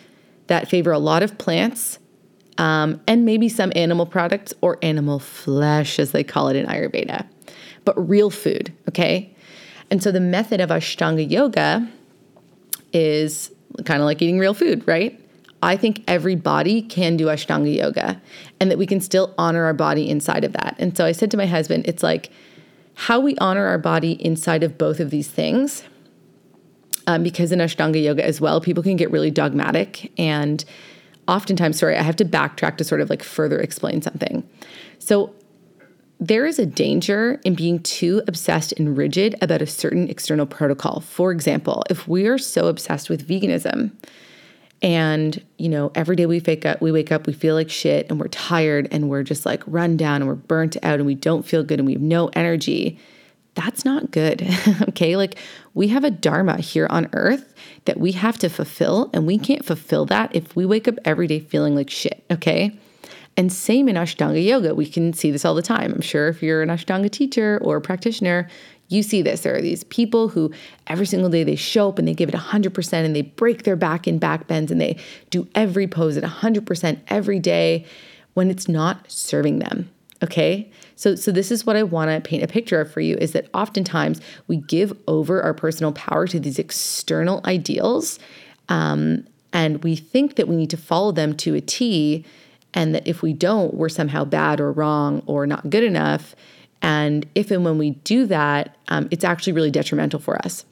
that 0.48 0.70
favor 0.70 0.92
a 0.92 1.00
lot 1.00 1.22
of 1.22 1.38
plants 1.38 2.00
um, 2.62 3.02
and 3.08 3.26
maybe 3.26 3.50
some 3.50 3.74
animal 3.76 4.06
products 4.06 4.54
or 4.62 4.78
animal 4.84 5.18
flesh, 5.18 5.98
as 5.98 6.12
they 6.12 6.24
call 6.24 6.48
it 6.48 6.56
in 6.56 6.68
Ayurveda, 6.68 7.26
but 7.86 8.08
real 8.08 8.30
food, 8.30 8.72
okay? 8.88 9.34
And 9.90 10.02
so 10.02 10.12
the 10.12 10.20
method 10.20 10.62
of 10.62 10.70
Ashtanga 10.70 11.28
yoga 11.28 11.90
is 12.94 13.52
kind 13.84 14.00
of 14.00 14.06
like 14.06 14.22
eating 14.22 14.38
real 14.38 14.54
food, 14.54 14.88
right? 14.88 15.20
I 15.64 15.76
think 15.76 16.04
every 16.08 16.36
body 16.36 16.84
can 16.84 17.18
do 17.18 17.26
Ashtanga 17.26 17.76
yoga 17.76 18.22
and 18.60 18.70
that 18.70 18.78
we 18.78 18.86
can 18.86 19.02
still 19.02 19.34
honor 19.40 19.66
our 19.66 19.74
body 19.74 20.08
inside 20.08 20.44
of 20.44 20.54
that. 20.54 20.76
And 20.78 20.96
so 20.96 21.04
I 21.04 21.14
said 21.14 21.32
to 21.32 21.38
my 21.38 21.48
husband, 21.48 21.86
it's 21.88 22.04
like 22.04 22.30
how 22.94 23.20
we 23.20 23.36
honor 23.38 23.66
our 23.66 23.80
body 23.80 24.24
inside 24.24 24.62
of 24.62 24.78
both 24.78 25.00
of 25.00 25.10
these 25.10 25.30
things. 25.30 25.84
Um, 27.08 27.24
because 27.24 27.52
in 27.52 27.58
Ashtanga 27.58 28.02
yoga 28.02 28.24
as 28.24 28.40
well, 28.40 28.62
people 28.62 28.84
can 28.84 28.98
get 28.98 29.10
really 29.10 29.32
dogmatic. 29.32 30.12
And 30.20 30.64
oftentimes, 31.32 31.80
sorry, 31.80 31.96
I 31.96 32.04
have 32.04 32.18
to 32.18 32.26
backtrack 32.26 32.78
to 32.78 32.84
sort 32.84 33.02
of 33.02 33.10
like 33.10 33.24
further 33.24 33.60
explain 33.60 34.02
something. 34.02 34.48
So 35.00 35.34
there 36.20 36.46
is 36.46 36.60
a 36.60 36.66
danger 36.66 37.40
in 37.44 37.56
being 37.56 37.80
too 37.80 38.22
obsessed 38.28 38.74
and 38.74 38.96
rigid 38.96 39.36
about 39.42 39.62
a 39.62 39.66
certain 39.66 40.10
external 40.10 40.46
protocol. 40.46 41.00
For 41.00 41.32
example, 41.32 41.84
if 41.90 42.08
we 42.08 42.28
are 42.28 42.38
so 42.38 42.68
obsessed 42.68 43.10
with 43.10 43.28
veganism, 43.28 43.92
and 44.84 45.44
you 45.58 45.70
know 45.70 45.92
every 45.94 46.16
day 46.16 46.26
we 46.26 46.40
wake 46.40 46.66
up 46.66 46.82
we 46.82 46.92
wake 46.92 47.12
up 47.12 47.28
we 47.28 47.34
feel 47.34 47.54
like 47.54 47.70
shit 47.70 48.10
and 48.10 48.20
we're 48.20 48.28
tired 48.30 48.88
and 48.90 49.10
we're 49.10 49.22
just 49.22 49.46
like 49.46 49.62
run 49.68 49.96
down 49.96 50.22
and 50.22 50.28
we're 50.28 50.34
burnt 50.34 50.76
out 50.82 50.96
and 50.96 51.06
we 51.06 51.14
don't 51.14 51.46
feel 51.46 51.64
good 51.64 51.80
and 51.80 51.86
we 51.86 51.94
have 51.94 52.02
no 52.02 52.30
energy 52.30 52.98
that's 53.54 53.84
not 53.84 54.12
good 54.12 54.48
okay 54.90 55.16
like 55.16 55.38
we 55.74 55.90
have 55.90 56.04
a 56.04 56.12
dharma 56.12 56.58
here 56.58 56.88
on 56.90 57.10
earth 57.14 57.54
that 57.86 58.00
we 58.00 58.14
have 58.14 58.38
to 58.38 58.50
fulfill 58.50 59.10
and 59.14 59.28
we 59.28 59.38
can't 59.38 59.66
fulfill 59.66 60.06
that 60.06 60.34
if 60.36 60.56
we 60.56 60.66
wake 60.66 60.88
up 60.88 60.96
every 61.06 61.28
day 61.28 61.40
feeling 61.40 61.76
like 61.76 61.90
shit 61.90 62.24
okay 62.32 62.78
and 63.38 63.52
same 63.52 63.88
in 63.88 63.96
Ashtanga 63.96 64.44
yoga. 64.44 64.76
We 64.76 64.86
can 64.86 65.14
see 65.14 65.32
this 65.32 65.46
all 65.46 65.56
the 65.56 65.62
time. 65.62 65.94
I'm 65.94 66.02
sure 66.02 66.28
if 66.28 66.44
you're 66.44 66.62
an 66.62 66.70
Ashtanga 66.70 67.10
teacher 67.10 67.60
or 67.62 67.80
practitioner, 67.80 68.50
you 68.90 69.04
see 69.04 69.22
this. 69.22 69.42
There 69.42 69.56
are 69.56 69.62
these 69.62 69.86
people 69.86 70.28
who 70.28 70.52
every 70.88 71.06
single 71.06 71.30
day 71.30 71.44
they 71.44 71.56
show 71.56 71.90
up 71.90 71.98
and 71.98 72.08
they 72.08 72.14
give 72.14 72.28
it 72.28 72.36
100% 72.36 72.94
and 72.94 73.16
they 73.16 73.22
break 73.22 73.64
their 73.64 73.78
back 73.78 74.06
in 74.06 74.20
back 74.20 74.48
bends 74.48 74.70
and 74.70 74.82
they 74.82 74.98
do 75.30 75.48
every 75.56 75.88
pose 75.88 76.18
at 76.18 76.24
100% 76.24 77.00
every 77.08 77.40
day 77.40 77.86
when 78.34 78.52
it's 78.52 78.68
not 78.68 79.10
serving 79.10 79.60
them. 79.60 79.90
Okay? 80.22 80.70
So 81.02 81.16
so 81.16 81.32
this 81.32 81.50
is 81.50 81.66
what 81.66 81.76
I 81.76 81.82
want 81.82 82.12
to 82.12 82.22
paint 82.22 82.44
a 82.44 82.48
picture 82.48 82.80
of 82.80 82.92
for 82.92 83.02
you 83.02 83.18
is 83.18 83.32
that 83.32 83.48
oftentimes 83.56 84.22
we 84.48 84.58
give 84.58 84.96
over 85.08 85.42
our 85.42 85.52
personal 85.52 85.92
power 85.94 86.28
to 86.28 86.40
these 86.40 86.60
external 86.60 87.42
ideals 87.44 88.20
um, 88.70 89.26
and 89.52 89.84
we 89.84 89.96
think 89.96 90.36
that 90.36 90.48
we 90.48 90.56
need 90.56 90.70
to 90.70 90.78
follow 90.78 91.12
them 91.12 91.36
to 91.38 91.56
a 91.56 91.62
T 91.62 92.24
and 92.76 92.94
that 92.94 93.08
if 93.08 93.24
we 93.24 93.34
don't, 93.34 93.74
we're 93.74 93.90
somehow 93.90 94.26
bad 94.26 94.62
or 94.62 94.72
wrong 94.72 95.24
or 95.26 95.48
not 95.48 95.72
good 95.72 95.84
enough. 95.84 96.36
And 96.84 97.26
if 97.34 97.50
and 97.50 97.66
when 97.66 97.80
we 97.80 97.92
do 97.92 98.28
that, 98.28 98.78
um, 98.90 99.08
it's 99.10 99.24
actually 99.24 99.54
really 99.54 99.72
detrimental 99.72 100.20
for 100.20 100.38
us. 100.46 100.66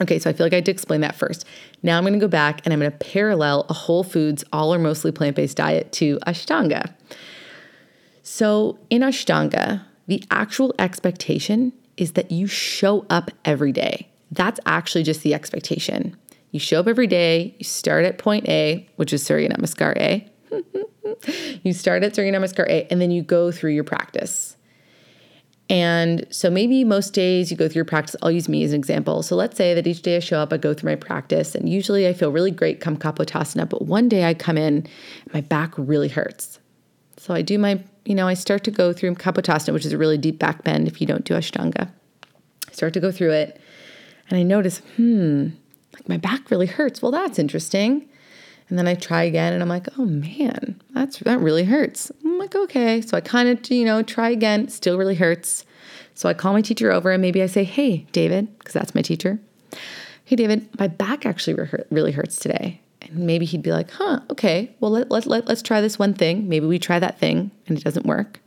Okay, 0.00 0.18
so 0.18 0.28
I 0.28 0.32
feel 0.32 0.44
like 0.44 0.54
I 0.54 0.56
had 0.56 0.64
to 0.64 0.72
explain 0.72 1.02
that 1.02 1.14
first. 1.14 1.46
Now 1.84 1.98
I'm 1.98 2.02
going 2.02 2.14
to 2.14 2.18
go 2.18 2.26
back 2.26 2.62
and 2.64 2.72
I'm 2.72 2.80
going 2.80 2.90
to 2.90 2.98
parallel 2.98 3.66
a 3.68 3.74
whole 3.74 4.02
foods, 4.02 4.42
all 4.52 4.74
or 4.74 4.78
mostly 4.80 5.12
plant 5.12 5.36
based 5.36 5.56
diet 5.56 5.92
to 5.92 6.18
Ashtanga. 6.26 6.92
So 8.22 8.78
in 8.88 9.02
Ashtanga, 9.02 9.84
the 10.06 10.22
actual 10.30 10.74
expectation 10.78 11.72
is 11.96 12.12
that 12.12 12.30
you 12.30 12.46
show 12.46 13.04
up 13.10 13.30
every 13.44 13.72
day. 13.72 14.08
That's 14.30 14.60
actually 14.64 15.02
just 15.02 15.22
the 15.22 15.34
expectation. 15.34 16.16
You 16.52 16.60
show 16.60 16.80
up 16.80 16.86
every 16.86 17.06
day, 17.06 17.54
you 17.58 17.64
start 17.64 18.04
at 18.04 18.18
point 18.18 18.48
A, 18.48 18.88
which 18.96 19.12
is 19.12 19.24
Surya 19.24 19.48
Namaskar 19.48 19.96
A. 19.96 20.28
you 21.62 21.72
start 21.72 22.02
at 22.02 22.14
Surya 22.14 22.32
Namaskar 22.32 22.66
A, 22.68 22.90
and 22.90 23.00
then 23.00 23.10
you 23.10 23.22
go 23.22 23.50
through 23.50 23.72
your 23.72 23.84
practice. 23.84 24.56
And 25.68 26.26
so 26.30 26.50
maybe 26.50 26.84
most 26.84 27.14
days 27.14 27.50
you 27.50 27.56
go 27.56 27.66
through 27.68 27.80
your 27.80 27.84
practice. 27.86 28.16
I'll 28.22 28.30
use 28.30 28.48
me 28.48 28.62
as 28.62 28.72
an 28.72 28.78
example. 28.78 29.22
So 29.22 29.36
let's 29.36 29.56
say 29.56 29.72
that 29.74 29.86
each 29.86 30.02
day 30.02 30.16
I 30.16 30.18
show 30.18 30.38
up, 30.38 30.52
I 30.52 30.58
go 30.58 30.74
through 30.74 30.90
my 30.90 30.96
practice, 30.96 31.54
and 31.54 31.68
usually 31.68 32.06
I 32.06 32.12
feel 32.12 32.30
really 32.30 32.50
great 32.50 32.80
come 32.80 32.96
Kapotasana. 32.96 33.68
But 33.68 33.82
one 33.82 34.08
day 34.08 34.24
I 34.24 34.34
come 34.34 34.58
in, 34.58 34.86
my 35.32 35.40
back 35.40 35.72
really 35.78 36.08
hurts. 36.08 36.58
So 37.22 37.32
I 37.32 37.40
do 37.40 37.56
my, 37.56 37.80
you 38.04 38.16
know, 38.16 38.26
I 38.26 38.34
start 38.34 38.64
to 38.64 38.72
go 38.72 38.92
through 38.92 39.14
Kapotasana, 39.14 39.72
which 39.72 39.86
is 39.86 39.92
a 39.92 39.96
really 39.96 40.18
deep 40.18 40.40
back 40.40 40.64
bend 40.64 40.88
if 40.88 41.00
you 41.00 41.06
don't 41.06 41.24
do 41.24 41.34
Ashtanga. 41.34 41.88
I 42.68 42.72
start 42.72 42.94
to 42.94 43.00
go 43.00 43.12
through 43.12 43.30
it, 43.30 43.60
and 44.28 44.36
I 44.36 44.42
notice, 44.42 44.78
hmm, 44.96 45.50
like 45.94 46.08
my 46.08 46.16
back 46.16 46.50
really 46.50 46.66
hurts. 46.66 47.00
Well, 47.00 47.12
that's 47.12 47.38
interesting. 47.38 48.08
And 48.68 48.76
then 48.76 48.88
I 48.88 48.96
try 48.96 49.22
again 49.22 49.52
and 49.52 49.62
I'm 49.62 49.68
like, 49.68 49.86
oh 49.96 50.04
man, 50.04 50.82
that's 50.94 51.20
that 51.20 51.38
really 51.38 51.62
hurts. 51.62 52.10
I'm 52.24 52.38
like, 52.38 52.56
okay. 52.56 53.00
So 53.00 53.16
I 53.16 53.20
kind 53.20 53.48
of, 53.48 53.70
you 53.70 53.84
know, 53.84 54.02
try 54.02 54.30
again, 54.30 54.68
still 54.68 54.98
really 54.98 55.14
hurts. 55.14 55.64
So 56.14 56.28
I 56.28 56.34
call 56.34 56.54
my 56.54 56.60
teacher 56.60 56.90
over 56.90 57.12
and 57.12 57.22
maybe 57.22 57.40
I 57.40 57.46
say, 57.46 57.62
hey, 57.62 57.98
David, 58.10 58.58
because 58.58 58.72
that's 58.72 58.96
my 58.96 59.02
teacher. 59.02 59.38
Hey, 60.24 60.34
David, 60.34 60.68
my 60.76 60.88
back 60.88 61.24
actually 61.24 61.68
really 61.90 62.12
hurts 62.12 62.40
today. 62.40 62.80
Maybe 63.12 63.44
he'd 63.44 63.62
be 63.62 63.72
like, 63.72 63.90
huh, 63.90 64.20
okay, 64.30 64.74
well, 64.80 64.90
let, 64.90 65.10
let, 65.10 65.26
let, 65.26 65.46
let's 65.46 65.62
try 65.62 65.80
this 65.80 65.98
one 65.98 66.14
thing. 66.14 66.48
Maybe 66.48 66.66
we 66.66 66.78
try 66.78 66.98
that 66.98 67.18
thing 67.18 67.50
and 67.66 67.76
it 67.78 67.84
doesn't 67.84 68.06
work. 68.06 68.40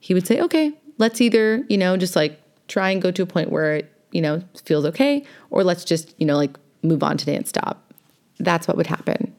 He 0.00 0.14
would 0.14 0.26
say, 0.26 0.40
okay, 0.40 0.72
let's 0.98 1.20
either, 1.20 1.64
you 1.68 1.78
know, 1.78 1.96
just 1.96 2.16
like 2.16 2.40
try 2.68 2.90
and 2.90 3.00
go 3.02 3.10
to 3.10 3.22
a 3.22 3.26
point 3.26 3.50
where 3.50 3.76
it, 3.76 3.92
you 4.10 4.20
know, 4.20 4.42
feels 4.64 4.84
okay, 4.86 5.24
or 5.50 5.64
let's 5.64 5.84
just, 5.84 6.14
you 6.18 6.26
know, 6.26 6.36
like 6.36 6.56
move 6.82 7.02
on 7.02 7.16
today 7.16 7.36
and 7.36 7.46
stop. 7.46 7.92
That's 8.38 8.66
what 8.66 8.76
would 8.76 8.86
happen 8.86 9.34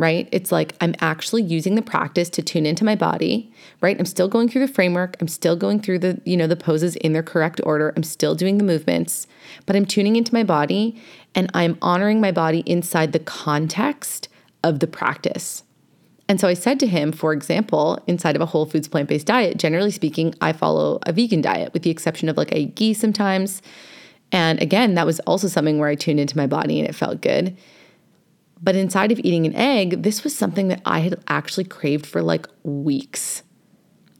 right? 0.00 0.28
It's 0.32 0.50
like 0.50 0.74
I'm 0.80 0.94
actually 1.00 1.42
using 1.42 1.74
the 1.74 1.82
practice 1.82 2.30
to 2.30 2.42
tune 2.42 2.64
into 2.64 2.84
my 2.84 2.96
body, 2.96 3.52
right? 3.82 3.98
I'm 3.98 4.06
still 4.06 4.28
going 4.28 4.48
through 4.48 4.66
the 4.66 4.72
framework. 4.72 5.14
I'm 5.20 5.28
still 5.28 5.56
going 5.56 5.80
through 5.80 5.98
the, 5.98 6.20
you 6.24 6.38
know, 6.38 6.46
the 6.46 6.56
poses 6.56 6.96
in 6.96 7.12
their 7.12 7.22
correct 7.22 7.60
order. 7.64 7.92
I'm 7.96 8.02
still 8.02 8.34
doing 8.34 8.56
the 8.56 8.64
movements, 8.64 9.26
but 9.66 9.76
I'm 9.76 9.84
tuning 9.84 10.16
into 10.16 10.32
my 10.32 10.42
body 10.42 11.00
and 11.34 11.50
I'm 11.52 11.76
honoring 11.82 12.18
my 12.18 12.32
body 12.32 12.60
inside 12.60 13.12
the 13.12 13.18
context 13.18 14.28
of 14.64 14.80
the 14.80 14.86
practice. 14.86 15.64
And 16.30 16.40
so 16.40 16.48
I 16.48 16.54
said 16.54 16.80
to 16.80 16.86
him, 16.86 17.12
for 17.12 17.34
example, 17.34 18.02
inside 18.06 18.36
of 18.36 18.42
a 18.42 18.46
whole 18.46 18.64
foods 18.64 18.88
plant 18.88 19.10
based 19.10 19.26
diet, 19.26 19.58
generally 19.58 19.90
speaking, 19.90 20.34
I 20.40 20.54
follow 20.54 20.98
a 21.04 21.12
vegan 21.12 21.42
diet 21.42 21.74
with 21.74 21.82
the 21.82 21.90
exception 21.90 22.30
of 22.30 22.38
like 22.38 22.54
I 22.54 22.58
eat 22.58 22.74
ghee 22.74 22.94
sometimes. 22.94 23.60
And 24.32 24.62
again, 24.62 24.94
that 24.94 25.04
was 25.04 25.20
also 25.20 25.48
something 25.48 25.78
where 25.78 25.90
I 25.90 25.94
tuned 25.94 26.20
into 26.20 26.38
my 26.38 26.46
body 26.46 26.78
and 26.78 26.88
it 26.88 26.94
felt 26.94 27.20
good. 27.20 27.54
But 28.62 28.76
inside 28.76 29.10
of 29.10 29.18
eating 29.20 29.46
an 29.46 29.54
egg, 29.54 30.02
this 30.02 30.22
was 30.22 30.36
something 30.36 30.68
that 30.68 30.82
I 30.84 31.00
had 31.00 31.22
actually 31.28 31.64
craved 31.64 32.06
for 32.06 32.22
like 32.22 32.46
weeks, 32.62 33.42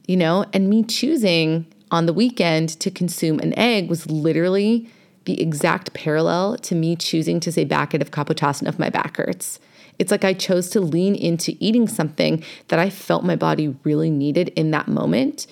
you 0.07 0.17
know? 0.17 0.45
And 0.51 0.69
me 0.69 0.83
choosing 0.83 1.67
on 1.91 2.05
the 2.05 2.13
weekend 2.13 2.69
to 2.79 2.89
consume 2.89 3.39
an 3.39 3.57
egg 3.57 3.89
was 3.89 4.09
literally 4.09 4.89
the 5.25 5.39
exact 5.39 5.93
parallel 5.93 6.57
to 6.57 6.73
me 6.73 6.95
choosing 6.95 7.39
to 7.41 7.51
say 7.51 7.63
back 7.63 7.93
out 7.93 8.01
of 8.01 8.11
Kapotasana 8.11 8.69
if 8.69 8.79
my 8.79 8.89
back 8.89 9.17
hurts. 9.17 9.59
It's 9.99 10.09
like 10.09 10.25
I 10.25 10.33
chose 10.33 10.69
to 10.71 10.81
lean 10.81 11.13
into 11.13 11.55
eating 11.59 11.87
something 11.87 12.43
that 12.69 12.79
I 12.79 12.89
felt 12.89 13.23
my 13.23 13.35
body 13.35 13.75
really 13.83 14.09
needed 14.09 14.49
in 14.49 14.71
that 14.71 14.87
moment 14.87 15.45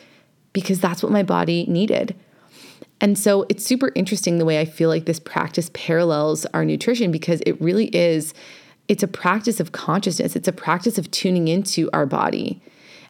because 0.54 0.80
that's 0.80 1.04
what 1.04 1.12
my 1.12 1.22
body 1.22 1.66
needed. 1.68 2.16
And 3.00 3.18
so 3.18 3.46
it's 3.48 3.64
super 3.64 3.92
interesting 3.96 4.40
the 4.40 4.46
way 4.46 4.60
I 4.60 4.66
feel 4.66 4.90
like 4.90 5.06
this 5.06 5.20
practice 5.20 5.70
parallels 5.74 6.46
our 6.48 6.66
nutrition 6.66 7.12
because 7.12 7.42
it 7.46 7.62
really 7.62 7.96
is 7.96 8.34
it's 8.90 9.04
a 9.04 9.08
practice 9.08 9.60
of 9.60 9.72
consciousness, 9.72 10.36
it's 10.36 10.48
a 10.48 10.52
practice 10.52 10.98
of 10.98 11.10
tuning 11.12 11.48
into 11.48 11.90
our 11.94 12.06
body. 12.06 12.62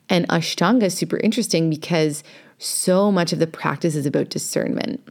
And 0.10 0.28
Ashtanga 0.28 0.84
is 0.84 0.94
super 0.94 1.18
interesting 1.18 1.70
because 1.70 2.24
so 2.58 3.12
much 3.12 3.32
of 3.32 3.40
the 3.40 3.48
practice 3.48 3.96
is 3.96 4.06
about 4.06 4.30
discernment. 4.30 5.02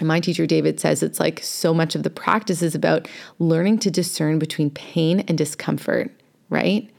And 0.00 0.08
my 0.08 0.18
teacher 0.18 0.46
David 0.46 0.80
says 0.80 1.02
it's 1.02 1.20
like 1.20 1.40
so 1.42 1.72
much 1.72 1.94
of 1.94 2.02
the 2.02 2.10
practice 2.10 2.60
is 2.60 2.74
about 2.74 3.06
learning 3.38 3.78
to 3.80 3.90
discern 3.90 4.40
between 4.40 4.70
pain 4.70 5.20
and 5.20 5.38
discomfort, 5.38 6.10
right? 6.50 6.90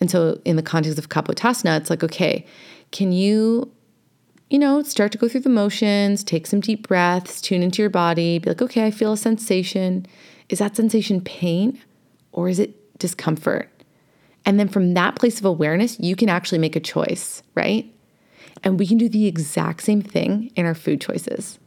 And 0.00 0.10
so 0.10 0.40
in 0.44 0.56
the 0.56 0.62
context 0.62 0.98
of 0.98 1.08
Kapotasana, 1.08 1.78
it's 1.78 1.90
like, 1.90 2.02
okay, 2.02 2.44
can 2.90 3.12
you, 3.12 3.70
you 4.50 4.58
know, 4.58 4.82
start 4.82 5.12
to 5.12 5.18
go 5.18 5.28
through 5.28 5.40
the 5.40 5.48
motions, 5.48 6.24
take 6.24 6.48
some 6.48 6.60
deep 6.60 6.88
breaths, 6.88 7.40
tune 7.40 7.62
into 7.62 7.82
your 7.82 7.90
body, 7.90 8.40
be 8.40 8.50
like, 8.50 8.62
okay, 8.62 8.84
I 8.84 8.90
feel 8.90 9.12
a 9.12 9.16
sensation. 9.16 10.06
Is 10.48 10.58
that 10.58 10.74
sensation 10.74 11.20
pain? 11.20 11.80
Or 12.36 12.48
is 12.48 12.60
it 12.60 12.98
discomfort? 12.98 13.68
And 14.44 14.60
then 14.60 14.68
from 14.68 14.94
that 14.94 15.16
place 15.16 15.40
of 15.40 15.44
awareness, 15.44 15.98
you 15.98 16.14
can 16.14 16.28
actually 16.28 16.58
make 16.58 16.76
a 16.76 16.80
choice, 16.80 17.42
right? 17.56 17.92
And 18.62 18.78
we 18.78 18.86
can 18.86 18.98
do 18.98 19.08
the 19.08 19.26
exact 19.26 19.82
same 19.82 20.00
thing 20.00 20.52
in 20.54 20.64
our 20.64 20.74
food 20.74 21.00
choices, 21.00 21.58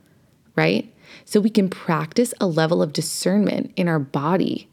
right? 0.56 0.94
So 1.26 1.42
we 1.42 1.50
can 1.50 1.70
practice 1.70 2.34
a 2.40 2.48
level 2.48 2.82
of 2.82 2.94
discernment 2.94 3.74
in 3.76 3.90
our 3.90 4.00
body 4.00 4.70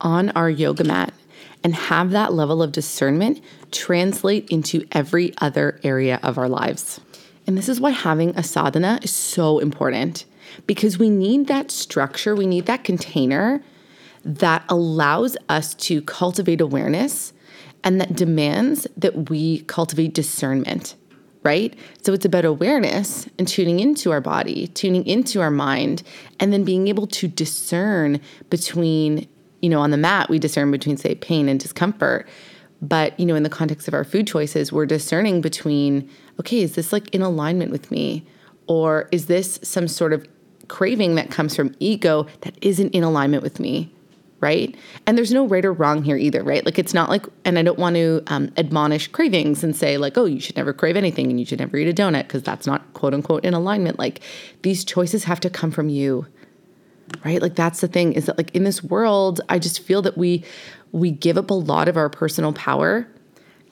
on 0.00 0.28
our 0.30 0.50
yoga 0.50 0.84
mat 0.84 1.14
and 1.64 1.74
have 1.74 2.10
that 2.10 2.32
level 2.32 2.62
of 2.62 2.72
discernment 2.72 3.40
translate 3.72 4.48
into 4.50 4.86
every 4.92 5.32
other 5.38 5.80
area 5.82 6.20
of 6.22 6.38
our 6.38 6.48
lives. 6.48 7.00
And 7.46 7.56
this 7.56 7.68
is 7.68 7.80
why 7.80 7.90
having 7.90 8.36
a 8.36 8.42
sadhana 8.42 9.00
is 9.02 9.10
so 9.10 9.58
important 9.58 10.26
because 10.66 10.98
we 10.98 11.08
need 11.08 11.46
that 11.46 11.70
structure, 11.70 12.36
we 12.36 12.46
need 12.46 12.66
that 12.66 12.84
container 12.84 13.62
that 14.28 14.64
allows 14.68 15.36
us 15.48 15.74
to 15.74 16.02
cultivate 16.02 16.60
awareness 16.60 17.32
and 17.82 18.00
that 18.00 18.14
demands 18.14 18.86
that 18.96 19.30
we 19.30 19.60
cultivate 19.62 20.14
discernment, 20.14 20.94
right? 21.42 21.76
So 22.02 22.12
it's 22.12 22.24
about 22.24 22.44
awareness 22.44 23.28
and 23.38 23.48
tuning 23.48 23.80
into 23.80 24.10
our 24.10 24.20
body, 24.20 24.68
tuning 24.68 25.06
into 25.06 25.40
our 25.40 25.50
mind, 25.50 26.02
and 26.38 26.52
then 26.52 26.64
being 26.64 26.88
able 26.88 27.06
to 27.08 27.28
discern 27.28 28.20
between 28.50 29.26
you 29.60 29.68
know, 29.68 29.80
on 29.80 29.90
the 29.90 29.96
mat, 29.96 30.28
we 30.28 30.38
discern 30.38 30.70
between, 30.70 30.96
say, 30.96 31.14
pain 31.16 31.48
and 31.48 31.58
discomfort. 31.58 32.28
But, 32.80 33.18
you 33.18 33.26
know, 33.26 33.34
in 33.34 33.42
the 33.42 33.50
context 33.50 33.88
of 33.88 33.94
our 33.94 34.04
food 34.04 34.26
choices, 34.26 34.72
we're 34.72 34.86
discerning 34.86 35.40
between, 35.40 36.08
okay, 36.38 36.62
is 36.62 36.74
this 36.76 36.92
like 36.92 37.12
in 37.14 37.22
alignment 37.22 37.72
with 37.72 37.90
me? 37.90 38.24
Or 38.68 39.08
is 39.10 39.26
this 39.26 39.58
some 39.62 39.88
sort 39.88 40.12
of 40.12 40.26
craving 40.68 41.16
that 41.16 41.30
comes 41.30 41.56
from 41.56 41.74
ego 41.80 42.26
that 42.42 42.54
isn't 42.60 42.90
in 42.90 43.02
alignment 43.02 43.42
with 43.42 43.58
me? 43.58 43.92
Right. 44.40 44.76
And 45.06 45.18
there's 45.18 45.32
no 45.32 45.48
right 45.48 45.64
or 45.64 45.72
wrong 45.72 46.04
here 46.04 46.16
either, 46.16 46.44
right? 46.44 46.64
Like 46.64 46.78
it's 46.78 46.94
not 46.94 47.10
like, 47.10 47.26
and 47.44 47.58
I 47.58 47.62
don't 47.62 47.78
want 47.78 47.96
to 47.96 48.22
um, 48.28 48.52
admonish 48.56 49.08
cravings 49.08 49.64
and 49.64 49.74
say, 49.74 49.98
like, 49.98 50.16
oh, 50.16 50.26
you 50.26 50.38
should 50.38 50.56
never 50.56 50.72
crave 50.72 50.96
anything 50.96 51.28
and 51.28 51.40
you 51.40 51.46
should 51.46 51.58
never 51.58 51.76
eat 51.76 51.88
a 51.88 51.92
donut 51.92 52.22
because 52.22 52.44
that's 52.44 52.64
not 52.64 52.94
quote 52.94 53.14
unquote 53.14 53.44
in 53.44 53.52
alignment. 53.52 53.98
Like 53.98 54.20
these 54.62 54.84
choices 54.84 55.24
have 55.24 55.40
to 55.40 55.50
come 55.50 55.72
from 55.72 55.88
you 55.88 56.26
right 57.24 57.40
like 57.40 57.54
that's 57.54 57.80
the 57.80 57.88
thing 57.88 58.12
is 58.12 58.26
that 58.26 58.36
like 58.36 58.54
in 58.54 58.64
this 58.64 58.84
world 58.84 59.40
i 59.48 59.58
just 59.58 59.80
feel 59.80 60.02
that 60.02 60.18
we 60.18 60.44
we 60.92 61.10
give 61.10 61.38
up 61.38 61.50
a 61.50 61.54
lot 61.54 61.88
of 61.88 61.96
our 61.96 62.10
personal 62.10 62.52
power 62.52 63.08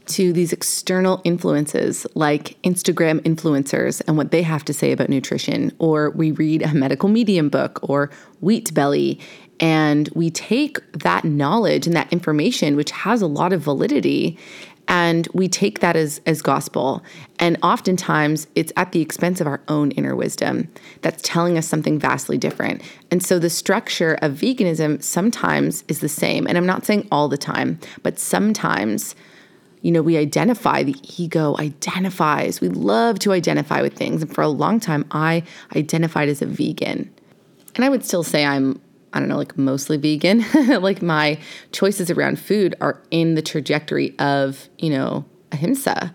to 0.07 0.33
these 0.33 0.53
external 0.53 1.21
influences 1.25 2.07
like 2.15 2.61
Instagram 2.63 3.21
influencers 3.21 4.01
and 4.07 4.17
what 4.17 4.31
they 4.31 4.43
have 4.43 4.65
to 4.65 4.73
say 4.73 4.93
about 4.93 5.09
nutrition, 5.09 5.73
or 5.79 6.11
we 6.11 6.31
read 6.33 6.63
a 6.63 6.73
medical 6.75 7.09
medium 7.09 7.49
book 7.49 7.81
or 7.83 8.11
Wheat 8.41 8.73
Belly, 8.73 9.19
and 9.61 10.09
we 10.15 10.31
take 10.31 10.81
that 10.93 11.25
knowledge 11.25 11.87
and 11.87 11.97
that 11.97 12.13
information, 12.13 12.77
which 12.77 12.91
has 12.91 13.23
a 13.23 13.27
lot 13.27 13.53
of 13.53 13.63
validity, 13.63 14.39
and 14.89 15.27
we 15.33 15.49
take 15.49 15.81
that 15.81 15.97
as 15.97 16.21
as 16.27 16.43
gospel. 16.43 17.03
And 17.39 17.59
oftentimes 17.63 18.47
it's 18.55 18.73
at 18.77 18.93
the 18.93 19.01
expense 19.01 19.41
of 19.41 19.47
our 19.47 19.61
own 19.69 19.91
inner 19.93 20.15
wisdom 20.15 20.69
that's 21.03 21.23
telling 21.23 21.59
us 21.59 21.67
something 21.67 21.99
vastly 21.99 22.39
different. 22.39 22.83
And 23.11 23.23
so 23.23 23.39
the 23.39 23.51
structure 23.51 24.15
of 24.23 24.33
veganism 24.35 25.03
sometimes 25.03 25.85
is 25.89 26.01
the 26.01 26.09
same. 26.09 26.47
And 26.47 26.57
i'm 26.57 26.67
not 26.67 26.85
saying 26.87 27.09
all 27.11 27.29
the 27.29 27.39
time 27.39 27.79
but 28.03 28.19
sometimes 28.19 29.15
you 29.83 29.91
know 29.91 30.03
we 30.03 30.17
identify 30.17 30.83
the 30.83 30.97
ego 31.19 31.57
identifies. 31.59 32.61
We 32.61 32.69
love 32.69 33.19
to 33.21 33.33
identify 33.33 33.83
with 33.83 33.95
things. 33.95 34.23
And 34.23 34.33
for 34.33 34.43
a 34.43 34.49
long 34.49 34.81
time 34.81 35.05
i 35.11 35.43
identified 35.75 36.29
as 36.29 36.43
a 36.43 36.47
vegan. 36.47 37.13
And 37.75 37.85
i 37.85 37.89
would 37.89 38.05
still 38.05 38.23
say 38.23 38.45
i'm 38.45 38.81
I 39.13 39.21
don't 39.21 39.29
know, 39.29 39.37
like 39.37 39.57
mostly 39.57 39.97
vegan. 39.97 40.45
like 40.81 41.03
my 41.03 41.39
choices 41.73 42.11
around 42.11 42.39
food 42.39 42.75
are 42.81 43.01
in 43.11 43.35
the 43.35 43.43
trajectory 43.43 44.19
of, 44.19 44.69
you 44.79 44.91
know, 44.91 45.25
ahimsa. 45.53 46.15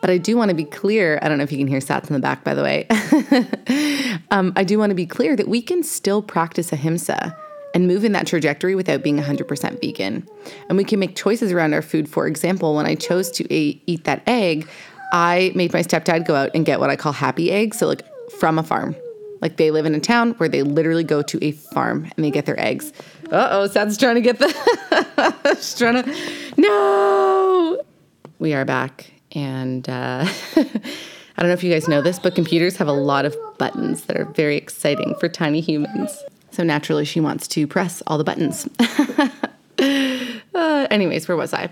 But 0.00 0.10
I 0.10 0.18
do 0.18 0.36
want 0.36 0.48
to 0.48 0.54
be 0.54 0.64
clear. 0.64 1.18
I 1.22 1.28
don't 1.28 1.38
know 1.38 1.44
if 1.44 1.52
you 1.52 1.58
can 1.58 1.66
hear 1.66 1.78
Sats 1.78 2.08
in 2.08 2.14
the 2.14 2.20
back, 2.20 2.42
by 2.42 2.54
the 2.54 2.62
way. 2.62 2.86
um, 4.30 4.52
I 4.56 4.64
do 4.64 4.78
want 4.78 4.90
to 4.90 4.94
be 4.94 5.06
clear 5.06 5.36
that 5.36 5.46
we 5.46 5.60
can 5.60 5.82
still 5.82 6.22
practice 6.22 6.72
ahimsa 6.72 7.36
and 7.74 7.86
move 7.86 8.04
in 8.04 8.12
that 8.12 8.26
trajectory 8.26 8.74
without 8.74 9.02
being 9.02 9.18
100% 9.18 9.80
vegan. 9.80 10.26
And 10.68 10.78
we 10.78 10.84
can 10.84 10.98
make 10.98 11.14
choices 11.14 11.52
around 11.52 11.74
our 11.74 11.82
food. 11.82 12.08
For 12.08 12.26
example, 12.26 12.74
when 12.74 12.86
I 12.86 12.94
chose 12.94 13.30
to 13.32 13.54
eat 13.54 14.04
that 14.04 14.22
egg, 14.26 14.68
I 15.12 15.52
made 15.54 15.72
my 15.72 15.82
stepdad 15.82 16.26
go 16.26 16.34
out 16.34 16.50
and 16.54 16.64
get 16.64 16.80
what 16.80 16.90
I 16.90 16.96
call 16.96 17.12
happy 17.12 17.50
eggs. 17.50 17.78
So, 17.78 17.86
like 17.86 18.02
from 18.38 18.58
a 18.58 18.62
farm. 18.62 18.96
Like 19.40 19.56
they 19.56 19.70
live 19.70 19.86
in 19.86 19.94
a 19.94 20.00
town 20.00 20.32
where 20.32 20.48
they 20.48 20.62
literally 20.62 21.04
go 21.04 21.22
to 21.22 21.44
a 21.44 21.52
farm 21.52 22.10
and 22.16 22.24
they 22.24 22.30
get 22.30 22.46
their 22.46 22.58
eggs. 22.60 22.92
Uh 23.30 23.48
oh, 23.50 23.66
Sats's 23.66 23.96
trying 23.96 24.16
to 24.16 24.20
get 24.20 24.38
the. 24.38 24.48
She's 25.56 25.78
trying 25.78 26.02
to. 26.02 26.16
No! 26.56 27.80
We 28.38 28.54
are 28.54 28.64
back. 28.64 29.12
And 29.32 29.88
uh, 29.88 30.26
I 30.56 31.42
don't 31.42 31.48
know 31.48 31.52
if 31.52 31.62
you 31.62 31.72
guys 31.72 31.88
know 31.88 32.02
this, 32.02 32.18
but 32.18 32.34
computers 32.34 32.76
have 32.76 32.88
a 32.88 32.92
lot 32.92 33.24
of 33.24 33.36
buttons 33.58 34.04
that 34.04 34.16
are 34.16 34.24
very 34.24 34.56
exciting 34.56 35.14
for 35.20 35.28
tiny 35.28 35.60
humans. 35.60 36.22
So 36.50 36.62
naturally, 36.64 37.04
she 37.04 37.20
wants 37.20 37.46
to 37.48 37.66
press 37.66 38.02
all 38.06 38.18
the 38.18 38.24
buttons. 38.24 38.68
uh, 40.54 40.86
anyways, 40.90 41.28
where 41.28 41.36
was 41.36 41.54
I? 41.54 41.70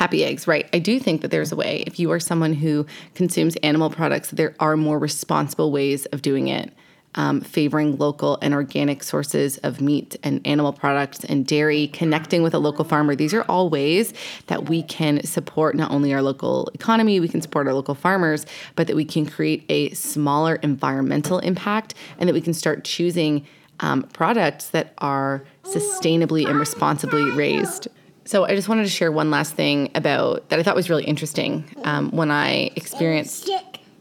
Happy 0.00 0.24
eggs, 0.24 0.46
right. 0.46 0.66
I 0.72 0.78
do 0.78 0.98
think 0.98 1.20
that 1.20 1.30
there's 1.30 1.52
a 1.52 1.56
way. 1.56 1.84
If 1.86 2.00
you 2.00 2.10
are 2.10 2.18
someone 2.18 2.54
who 2.54 2.86
consumes 3.14 3.56
animal 3.56 3.90
products, 3.90 4.30
there 4.30 4.54
are 4.58 4.74
more 4.74 4.98
responsible 4.98 5.70
ways 5.70 6.06
of 6.06 6.22
doing 6.22 6.48
it. 6.48 6.72
Um, 7.16 7.42
favoring 7.42 7.98
local 7.98 8.38
and 8.40 8.54
organic 8.54 9.02
sources 9.02 9.58
of 9.58 9.82
meat 9.82 10.16
and 10.22 10.40
animal 10.46 10.72
products 10.72 11.22
and 11.24 11.44
dairy, 11.46 11.88
connecting 11.88 12.42
with 12.42 12.54
a 12.54 12.58
local 12.58 12.82
farmer. 12.82 13.14
These 13.14 13.34
are 13.34 13.42
all 13.42 13.68
ways 13.68 14.14
that 14.46 14.70
we 14.70 14.82
can 14.84 15.22
support 15.22 15.74
not 15.74 15.90
only 15.90 16.14
our 16.14 16.22
local 16.22 16.70
economy, 16.72 17.20
we 17.20 17.28
can 17.28 17.42
support 17.42 17.66
our 17.66 17.74
local 17.74 17.94
farmers, 17.94 18.46
but 18.76 18.86
that 18.86 18.96
we 18.96 19.04
can 19.04 19.26
create 19.26 19.66
a 19.68 19.90
smaller 19.90 20.54
environmental 20.62 21.40
impact 21.40 21.92
and 22.18 22.26
that 22.26 22.32
we 22.32 22.40
can 22.40 22.54
start 22.54 22.84
choosing 22.84 23.44
um, 23.80 24.04
products 24.14 24.70
that 24.70 24.94
are 24.98 25.44
sustainably 25.64 26.48
and 26.48 26.58
responsibly 26.58 27.24
raised. 27.32 27.88
So 28.30 28.44
I 28.44 28.54
just 28.54 28.68
wanted 28.68 28.84
to 28.84 28.88
share 28.88 29.10
one 29.10 29.32
last 29.32 29.54
thing 29.54 29.90
about 29.96 30.50
that 30.50 30.60
I 30.60 30.62
thought 30.62 30.76
was 30.76 30.88
really 30.88 31.02
interesting 31.02 31.64
um, 31.82 32.12
when 32.12 32.30
I 32.30 32.70
experienced. 32.76 33.48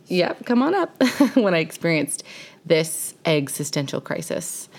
Yeah, 0.05 0.33
come 0.45 0.61
on 0.61 0.75
up. 0.75 1.01
when 1.33 1.55
I 1.55 1.57
experienced 1.57 2.23
this 2.63 3.15
existential 3.25 3.99
crisis. 3.99 4.69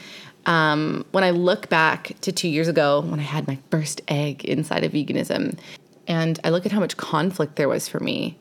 Um, 0.46 1.04
when 1.10 1.24
I 1.24 1.30
look 1.30 1.68
back 1.68 2.12
to 2.20 2.30
two 2.30 2.46
years 2.46 2.68
ago 2.68 3.00
when 3.00 3.18
I 3.18 3.24
had 3.24 3.48
my 3.48 3.58
first 3.72 4.02
egg 4.06 4.44
inside 4.44 4.84
of 4.84 4.92
veganism, 4.92 5.58
and 6.06 6.38
I 6.44 6.50
look 6.50 6.64
at 6.64 6.70
how 6.70 6.78
much 6.78 6.96
conflict 6.96 7.56
there 7.56 7.68
was 7.68 7.88
for 7.88 7.98
me, 7.98 8.38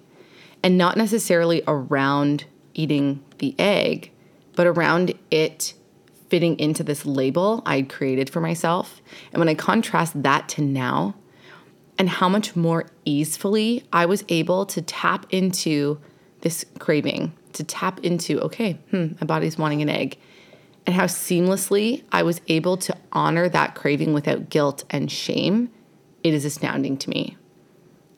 and 0.61 0.77
not 0.77 0.95
necessarily 0.95 1.63
around 1.65 2.45
eating 2.75 3.23
the 3.39 3.55
egg, 3.57 4.11
but 4.55 4.67
around 4.67 5.15
it 5.31 5.73
fitting 6.29 6.57
into 6.59 6.83
this 6.83 7.05
label 7.05 7.61
I'd 7.65 7.89
created 7.89 8.29
for 8.29 8.39
myself. 8.39 9.01
And 9.31 9.39
when 9.39 9.49
I 9.49 9.55
contrast 9.55 10.21
that 10.23 10.47
to 10.49 10.61
now, 10.61 11.15
and 11.97 12.07
how 12.07 12.29
much 12.29 12.55
more 12.55 12.85
easily 13.03 13.83
I 13.91 14.05
was 14.05 14.23
able 14.29 14.65
to 14.67 14.81
tap 14.81 15.25
into 15.31 15.99
this 16.41 16.65
craving, 16.79 17.33
to 17.53 17.63
tap 17.63 17.99
into, 17.99 18.39
okay, 18.41 18.73
hmm, 18.91 19.07
my 19.19 19.27
body's 19.27 19.57
wanting 19.57 19.81
an 19.81 19.89
egg, 19.89 20.17
and 20.85 20.95
how 20.95 21.05
seamlessly 21.05 22.03
I 22.11 22.23
was 22.23 22.39
able 22.47 22.77
to 22.77 22.95
honor 23.11 23.49
that 23.49 23.75
craving 23.75 24.13
without 24.13 24.49
guilt 24.49 24.85
and 24.89 25.11
shame, 25.11 25.69
it 26.23 26.33
is 26.33 26.45
astounding 26.45 26.97
to 26.97 27.09
me. 27.09 27.37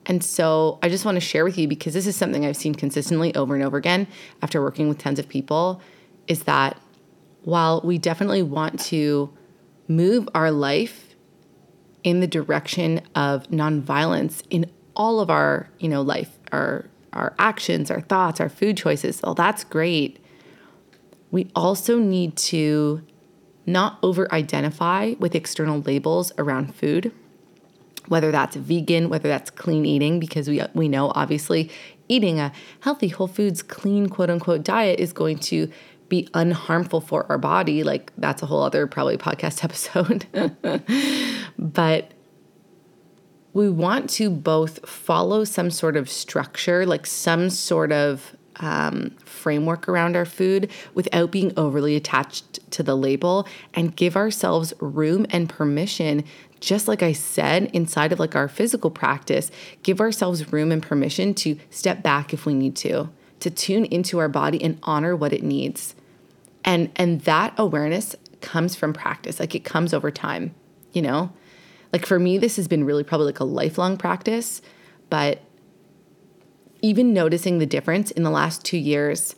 And 0.06 0.22
so 0.22 0.78
I 0.82 0.88
just 0.88 1.04
want 1.04 1.16
to 1.16 1.20
share 1.20 1.44
with 1.44 1.58
you 1.58 1.68
because 1.68 1.94
this 1.94 2.06
is 2.06 2.16
something 2.16 2.44
I've 2.44 2.56
seen 2.56 2.74
consistently 2.74 3.34
over 3.34 3.54
and 3.54 3.64
over 3.64 3.76
again 3.76 4.06
after 4.42 4.60
working 4.62 4.88
with 4.88 4.98
tons 4.98 5.18
of 5.18 5.28
people 5.28 5.80
is 6.26 6.44
that 6.44 6.80
while 7.44 7.80
we 7.84 7.98
definitely 7.98 8.42
want 8.42 8.78
to 8.80 9.32
move 9.88 10.28
our 10.34 10.50
life 10.50 11.14
in 12.04 12.20
the 12.20 12.26
direction 12.26 13.00
of 13.14 13.46
nonviolence 13.48 14.42
in 14.50 14.70
all 14.94 15.20
of 15.20 15.30
our, 15.30 15.68
you 15.78 15.88
know, 15.88 16.02
life, 16.02 16.38
our 16.50 16.86
our 17.12 17.34
actions, 17.38 17.90
our 17.90 18.00
thoughts, 18.00 18.40
our 18.40 18.48
food 18.48 18.76
choices, 18.76 19.20
well, 19.22 19.34
that's 19.34 19.64
great. 19.64 20.18
We 21.30 21.50
also 21.54 21.98
need 21.98 22.36
to 22.36 23.02
not 23.66 23.98
over 24.02 24.32
identify 24.32 25.14
with 25.18 25.34
external 25.34 25.80
labels 25.80 26.32
around 26.38 26.74
food, 26.74 27.12
whether 28.08 28.30
that's 28.30 28.56
vegan, 28.56 29.08
whether 29.08 29.28
that's 29.28 29.50
clean 29.50 29.84
eating, 29.84 30.18
because 30.18 30.48
we, 30.48 30.62
we 30.74 30.88
know 30.88 31.12
obviously 31.14 31.70
eating 32.08 32.40
a 32.40 32.52
healthy, 32.80 33.08
whole 33.08 33.28
foods, 33.28 33.62
clean, 33.62 34.08
quote 34.08 34.30
unquote 34.30 34.62
diet 34.62 34.98
is 34.98 35.12
going 35.12 35.38
to 35.38 35.70
be 36.12 36.28
unharmful 36.34 37.02
for 37.02 37.24
our 37.32 37.38
body, 37.38 37.82
like 37.82 38.12
that's 38.18 38.42
a 38.42 38.46
whole 38.46 38.62
other 38.62 38.86
probably 38.86 39.16
podcast 39.16 39.64
episode. 39.68 40.26
but 41.58 42.10
we 43.54 43.70
want 43.70 44.10
to 44.10 44.28
both 44.28 44.86
follow 44.86 45.44
some 45.44 45.70
sort 45.70 45.96
of 45.96 46.10
structure, 46.10 46.84
like 46.84 47.06
some 47.06 47.48
sort 47.48 47.92
of 47.92 48.36
um, 48.56 49.16
framework 49.24 49.88
around 49.88 50.14
our 50.14 50.26
food 50.26 50.70
without 50.92 51.30
being 51.30 51.50
overly 51.56 51.96
attached 51.96 52.60
to 52.72 52.82
the 52.82 52.94
label 52.94 53.48
and 53.72 53.96
give 53.96 54.14
ourselves 54.14 54.74
room 54.80 55.24
and 55.30 55.48
permission 55.48 56.24
just 56.60 56.86
like 56.86 57.02
I 57.02 57.10
said, 57.12 57.70
inside 57.72 58.12
of 58.12 58.20
like 58.20 58.36
our 58.36 58.46
physical 58.46 58.88
practice, 58.88 59.50
give 59.82 60.00
ourselves 60.00 60.52
room 60.52 60.70
and 60.70 60.80
permission 60.80 61.34
to 61.34 61.58
step 61.70 62.04
back 62.04 62.32
if 62.32 62.46
we 62.46 62.54
need 62.54 62.76
to, 62.76 63.08
to 63.40 63.50
tune 63.50 63.84
into 63.86 64.20
our 64.20 64.28
body 64.28 64.62
and 64.62 64.78
honor 64.84 65.16
what 65.16 65.32
it 65.32 65.42
needs 65.42 65.96
and 66.64 66.90
and 66.96 67.20
that 67.22 67.54
awareness 67.56 68.14
comes 68.40 68.74
from 68.74 68.92
practice. 68.92 69.38
Like 69.38 69.54
it 69.54 69.64
comes 69.64 69.94
over 69.94 70.10
time 70.10 70.54
you 70.92 71.00
know? 71.00 71.32
Like 71.92 72.06
for 72.06 72.18
me 72.18 72.38
this 72.38 72.56
has 72.56 72.68
been 72.68 72.84
really 72.84 73.04
probably 73.04 73.26
like 73.26 73.40
a 73.40 73.44
lifelong 73.44 73.96
practice 73.96 74.62
but 75.10 75.42
even 76.80 77.12
noticing 77.12 77.58
the 77.58 77.66
difference 77.66 78.10
in 78.10 78.22
the 78.22 78.30
last 78.30 78.64
2 78.64 78.76
years 78.78 79.36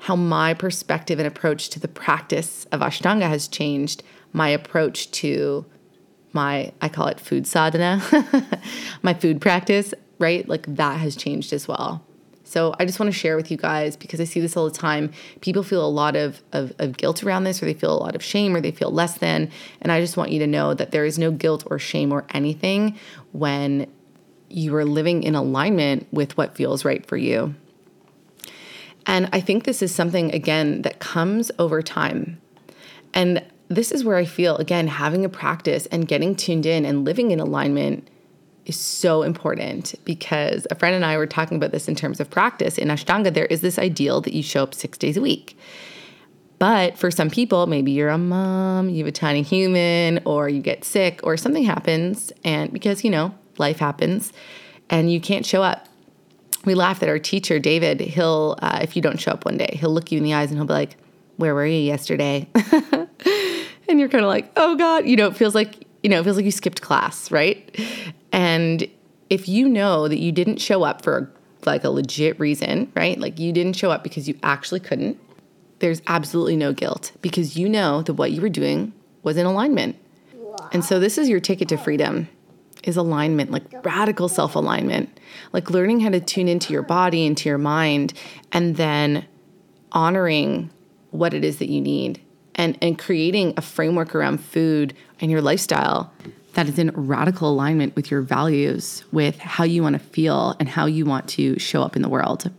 how 0.00 0.16
my 0.16 0.54
perspective 0.54 1.18
and 1.18 1.28
approach 1.28 1.68
to 1.70 1.80
the 1.80 1.88
practice 1.88 2.66
of 2.72 2.80
ashtanga 2.80 3.28
has 3.28 3.48
changed 3.48 4.02
my 4.32 4.48
approach 4.48 5.10
to 5.10 5.66
my 6.32 6.72
i 6.80 6.88
call 6.88 7.08
it 7.08 7.18
food 7.18 7.46
sadhana 7.46 8.00
my 9.02 9.12
food 9.12 9.40
practice 9.40 9.92
right? 10.22 10.48
Like 10.48 10.66
that 10.76 11.00
has 11.00 11.16
changed 11.16 11.52
as 11.52 11.68
well 11.68 12.06
So 12.52 12.74
I 12.78 12.84
just 12.84 13.00
want 13.00 13.10
to 13.10 13.18
share 13.18 13.34
with 13.34 13.50
you 13.50 13.56
guys 13.56 13.96
because 13.96 14.20
I 14.20 14.24
see 14.24 14.38
this 14.38 14.58
all 14.58 14.66
the 14.66 14.76
time. 14.76 15.10
People 15.40 15.62
feel 15.62 15.82
a 15.82 15.88
lot 15.88 16.16
of, 16.16 16.42
of, 16.52 16.74
of, 16.78 16.98
guilt 16.98 17.24
around 17.24 17.44
this, 17.44 17.62
or 17.62 17.64
they 17.64 17.72
feel 17.72 17.94
a 17.94 17.96
lot 17.96 18.14
of 18.14 18.22
shame, 18.22 18.54
or 18.54 18.60
they 18.60 18.72
feel 18.72 18.90
less 18.90 19.16
than. 19.16 19.50
And 19.80 19.90
I 19.90 20.02
just 20.02 20.18
want 20.18 20.32
you 20.32 20.38
to 20.40 20.46
know 20.46 20.74
that 20.74 20.90
there 20.90 21.06
is 21.06 21.18
no 21.18 21.30
guilt 21.30 21.64
or 21.70 21.78
shame 21.78 22.12
or 22.12 22.26
anything 22.34 22.98
when 23.32 23.90
you 24.50 24.76
are 24.76 24.84
living 24.84 25.22
in 25.22 25.34
alignment 25.34 26.06
with 26.12 26.36
what 26.36 26.54
feels 26.54 26.84
right 26.84 27.06
for 27.06 27.16
you. 27.16 27.54
And 29.06 29.30
I 29.32 29.40
think 29.40 29.64
this 29.64 29.80
is 29.80 29.94
something, 29.94 30.34
again, 30.34 30.82
that 30.82 30.98
comes 30.98 31.50
over 31.58 31.80
time. 31.80 32.38
And 33.14 33.42
this 33.68 33.90
is 33.90 34.04
where 34.04 34.18
I 34.18 34.26
feel, 34.26 34.58
again, 34.58 34.88
having 34.88 35.24
a 35.24 35.30
practice 35.30 35.86
and 35.86 36.06
getting 36.06 36.36
tuned 36.36 36.66
in 36.66 36.84
and 36.84 37.06
living 37.06 37.30
in 37.30 37.40
alignment 37.40 38.10
is 38.66 38.78
so 38.78 39.22
important 39.22 39.94
because 40.04 40.66
a 40.70 40.74
friend 40.74 40.94
and 40.94 41.04
I 41.04 41.16
were 41.16 41.26
talking 41.26 41.56
about 41.56 41.72
this 41.72 41.88
in 41.88 41.94
terms 41.94 42.20
of 42.20 42.30
practice. 42.30 42.78
In 42.78 42.88
Ashtanga, 42.88 43.32
there 43.32 43.46
is 43.46 43.60
this 43.60 43.78
ideal 43.78 44.20
that 44.20 44.32
you 44.32 44.42
show 44.42 44.62
up 44.62 44.74
six 44.74 44.96
days 44.98 45.16
a 45.16 45.20
week. 45.20 45.58
But 46.58 46.96
for 46.96 47.10
some 47.10 47.28
people, 47.28 47.66
maybe 47.66 47.90
you're 47.90 48.08
a 48.08 48.18
mom, 48.18 48.88
you 48.88 48.98
have 48.98 49.08
a 49.08 49.12
tiny 49.12 49.42
human, 49.42 50.20
or 50.24 50.48
you 50.48 50.62
get 50.62 50.84
sick, 50.84 51.18
or 51.24 51.36
something 51.36 51.64
happens, 51.64 52.32
and 52.44 52.72
because, 52.72 53.02
you 53.02 53.10
know, 53.10 53.34
life 53.58 53.78
happens, 53.78 54.32
and 54.88 55.12
you 55.12 55.20
can't 55.20 55.44
show 55.44 55.62
up 55.64 55.88
we 56.64 56.74
laugh 56.74 57.02
at 57.02 57.08
our 57.08 57.18
teacher, 57.18 57.58
David. 57.58 58.00
He'll, 58.00 58.56
uh, 58.62 58.80
if 58.82 58.94
you 58.96 59.02
don't 59.02 59.18
show 59.18 59.32
up 59.32 59.44
one 59.44 59.56
day, 59.56 59.76
he'll 59.80 59.90
look 59.90 60.12
you 60.12 60.18
in 60.18 60.24
the 60.24 60.34
eyes 60.34 60.50
and 60.50 60.58
he'll 60.58 60.66
be 60.66 60.72
like, 60.72 60.96
Where 61.36 61.54
were 61.54 61.66
you 61.66 61.78
yesterday? 61.78 62.48
and 63.88 63.98
you're 63.98 64.08
kind 64.08 64.24
of 64.24 64.28
like, 64.28 64.52
Oh 64.56 64.76
God, 64.76 65.06
you 65.06 65.16
know, 65.16 65.28
it 65.28 65.36
feels 65.36 65.54
like, 65.54 65.86
you 66.02 66.10
know, 66.10 66.20
it 66.20 66.24
feels 66.24 66.36
like 66.36 66.44
you 66.44 66.52
skipped 66.52 66.82
class, 66.82 67.30
right? 67.30 67.78
And 68.32 68.88
if 69.30 69.48
you 69.48 69.68
know 69.68 70.08
that 70.08 70.18
you 70.18 70.32
didn't 70.32 70.58
show 70.60 70.82
up 70.82 71.02
for 71.02 71.30
like 71.64 71.84
a 71.84 71.90
legit 71.90 72.38
reason, 72.40 72.90
right? 72.94 73.18
Like 73.18 73.38
you 73.38 73.52
didn't 73.52 73.74
show 73.74 73.90
up 73.90 74.02
because 74.02 74.28
you 74.28 74.38
actually 74.42 74.80
couldn't, 74.80 75.18
there's 75.78 76.02
absolutely 76.06 76.56
no 76.56 76.72
guilt 76.72 77.12
because 77.22 77.56
you 77.56 77.68
know 77.68 78.02
that 78.02 78.14
what 78.14 78.32
you 78.32 78.40
were 78.40 78.48
doing 78.48 78.92
was 79.22 79.36
in 79.36 79.46
alignment. 79.46 79.96
And 80.72 80.84
so 80.84 80.98
this 80.98 81.18
is 81.18 81.28
your 81.28 81.40
ticket 81.40 81.68
to 81.68 81.76
freedom 81.76 82.28
is 82.82 82.96
alignment, 82.96 83.50
like 83.50 83.62
radical 83.84 84.28
self 84.28 84.56
alignment, 84.56 85.20
like 85.52 85.70
learning 85.70 86.00
how 86.00 86.10
to 86.10 86.20
tune 86.20 86.48
into 86.48 86.72
your 86.72 86.82
body, 86.82 87.24
into 87.26 87.48
your 87.48 87.58
mind, 87.58 88.12
and 88.50 88.76
then 88.76 89.24
honoring 89.92 90.70
what 91.10 91.34
it 91.34 91.44
is 91.44 91.58
that 91.58 91.68
you 91.68 91.80
need 91.80 92.20
and, 92.54 92.76
and 92.82 92.98
creating 92.98 93.54
a 93.56 93.62
framework 93.62 94.14
around 94.14 94.38
food 94.38 94.94
and 95.20 95.30
your 95.30 95.42
lifestyle 95.42 96.12
that 96.54 96.68
is 96.68 96.78
in 96.78 96.90
radical 96.90 97.50
alignment 97.50 97.96
with 97.96 98.10
your 98.10 98.20
values, 98.20 99.04
with 99.12 99.38
how 99.38 99.64
you 99.64 99.82
want 99.82 99.94
to 99.94 99.98
feel 99.98 100.54
and 100.58 100.68
how 100.68 100.86
you 100.86 101.04
want 101.04 101.28
to 101.30 101.58
show 101.58 101.82
up 101.82 101.96
in 101.96 102.02
the 102.02 102.08
world. 102.08 102.50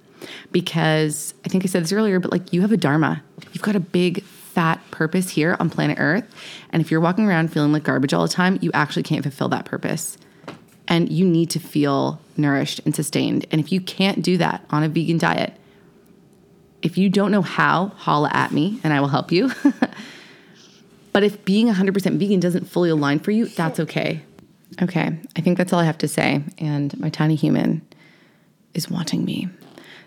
Because 0.52 1.34
I 1.46 1.50
think 1.50 1.64
I 1.64 1.68
said 1.68 1.84
this 1.84 1.92
earlier, 1.92 2.20
but 2.20 2.32
like 2.32 2.54
you 2.54 2.62
have 2.62 2.72
a 2.72 2.78
dharma, 2.78 3.22
you've 3.52 3.62
got 3.62 3.76
a 3.76 3.80
big 3.80 4.24
fat 4.24 4.80
purpose 4.92 5.30
here 5.30 5.58
on 5.60 5.70
planet 5.70 5.98
Earth. 6.00 6.26
And 6.72 6.82
if 6.82 6.92
you're 6.92 7.02
walking 7.02 7.28
around 7.28 7.52
feeling 7.52 7.72
like 7.72 7.84
garbage 7.84 8.14
all 8.14 8.22
the 8.22 8.34
time, 8.34 8.58
you 8.62 8.72
actually 8.74 9.04
can't 9.04 9.24
fulfill 9.24 9.50
that 9.50 9.66
purpose. 9.66 10.18
And 10.88 11.12
you 11.12 11.26
need 11.26 11.50
to 11.52 11.60
feel 11.60 12.20
nourished 12.38 12.82
and 12.86 12.96
sustained. 12.96 13.46
And 13.52 13.60
if 13.60 13.72
you 13.72 13.82
can't 13.82 14.22
do 14.22 14.38
that 14.38 14.64
on 14.70 14.84
a 14.84 14.90
vegan 14.90 15.18
diet, 15.18 15.54
if 16.82 16.98
you 16.98 17.10
don't 17.10 17.32
know 17.32 17.42
how, 17.42 17.88
holla 17.96 18.30
at 18.34 18.52
me 18.52 18.80
and 18.84 18.94
I 18.94 19.02
will 19.02 19.08
help 19.08 19.32
you. 19.32 19.52
but 21.14 21.24
if 21.24 21.46
being 21.46 21.68
100% 21.68 22.18
vegan 22.18 22.40
doesn't 22.40 22.66
fully 22.66 22.90
align 22.90 23.20
for 23.20 23.32
you, 23.32 23.46
that's 23.46 23.80
okay. 23.80 24.22
Okay, 24.82 25.16
I 25.36 25.42
think 25.42 25.58
that's 25.58 25.72
all 25.72 25.80
I 25.80 25.86
have 25.86 26.00
to 26.00 26.08
say. 26.08 26.44
And 26.58 26.98
my 27.00 27.10
tiny 27.10 27.36
human 27.36 27.82
is 28.74 28.90
wanting 28.90 29.24
me. 29.24 29.48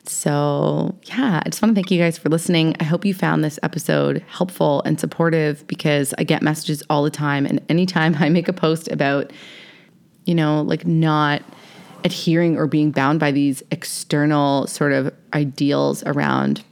So, 0.08 0.96
yeah, 1.04 1.42
I 1.44 1.48
just 1.48 1.62
want 1.62 1.74
to 1.74 1.74
thank 1.74 1.90
you 1.90 2.00
guys 2.00 2.18
for 2.18 2.28
listening. 2.28 2.76
I 2.78 2.84
hope 2.84 3.04
you 3.04 3.14
found 3.14 3.42
this 3.42 3.58
episode 3.62 4.24
helpful 4.28 4.82
and 4.84 4.98
supportive 4.98 5.66
because 5.66 6.14
I 6.18 6.24
get 6.24 6.42
messages 6.42 6.82
all 6.88 7.02
the 7.02 7.10
time. 7.10 7.46
And 7.46 7.60
anytime 7.68 8.14
I 8.18 8.28
make 8.28 8.48
a 8.48 8.52
post 8.52 8.88
about, 8.88 9.32
you 10.24 10.34
know, 10.34 10.62
like 10.62 10.86
not 10.86 11.42
adhering 12.04 12.56
or 12.56 12.66
being 12.66 12.92
bound 12.92 13.18
by 13.18 13.32
these 13.32 13.62
external 13.70 14.66
sort 14.66 14.92
of 14.92 15.12
ideals 15.34 16.04
around 16.04 16.62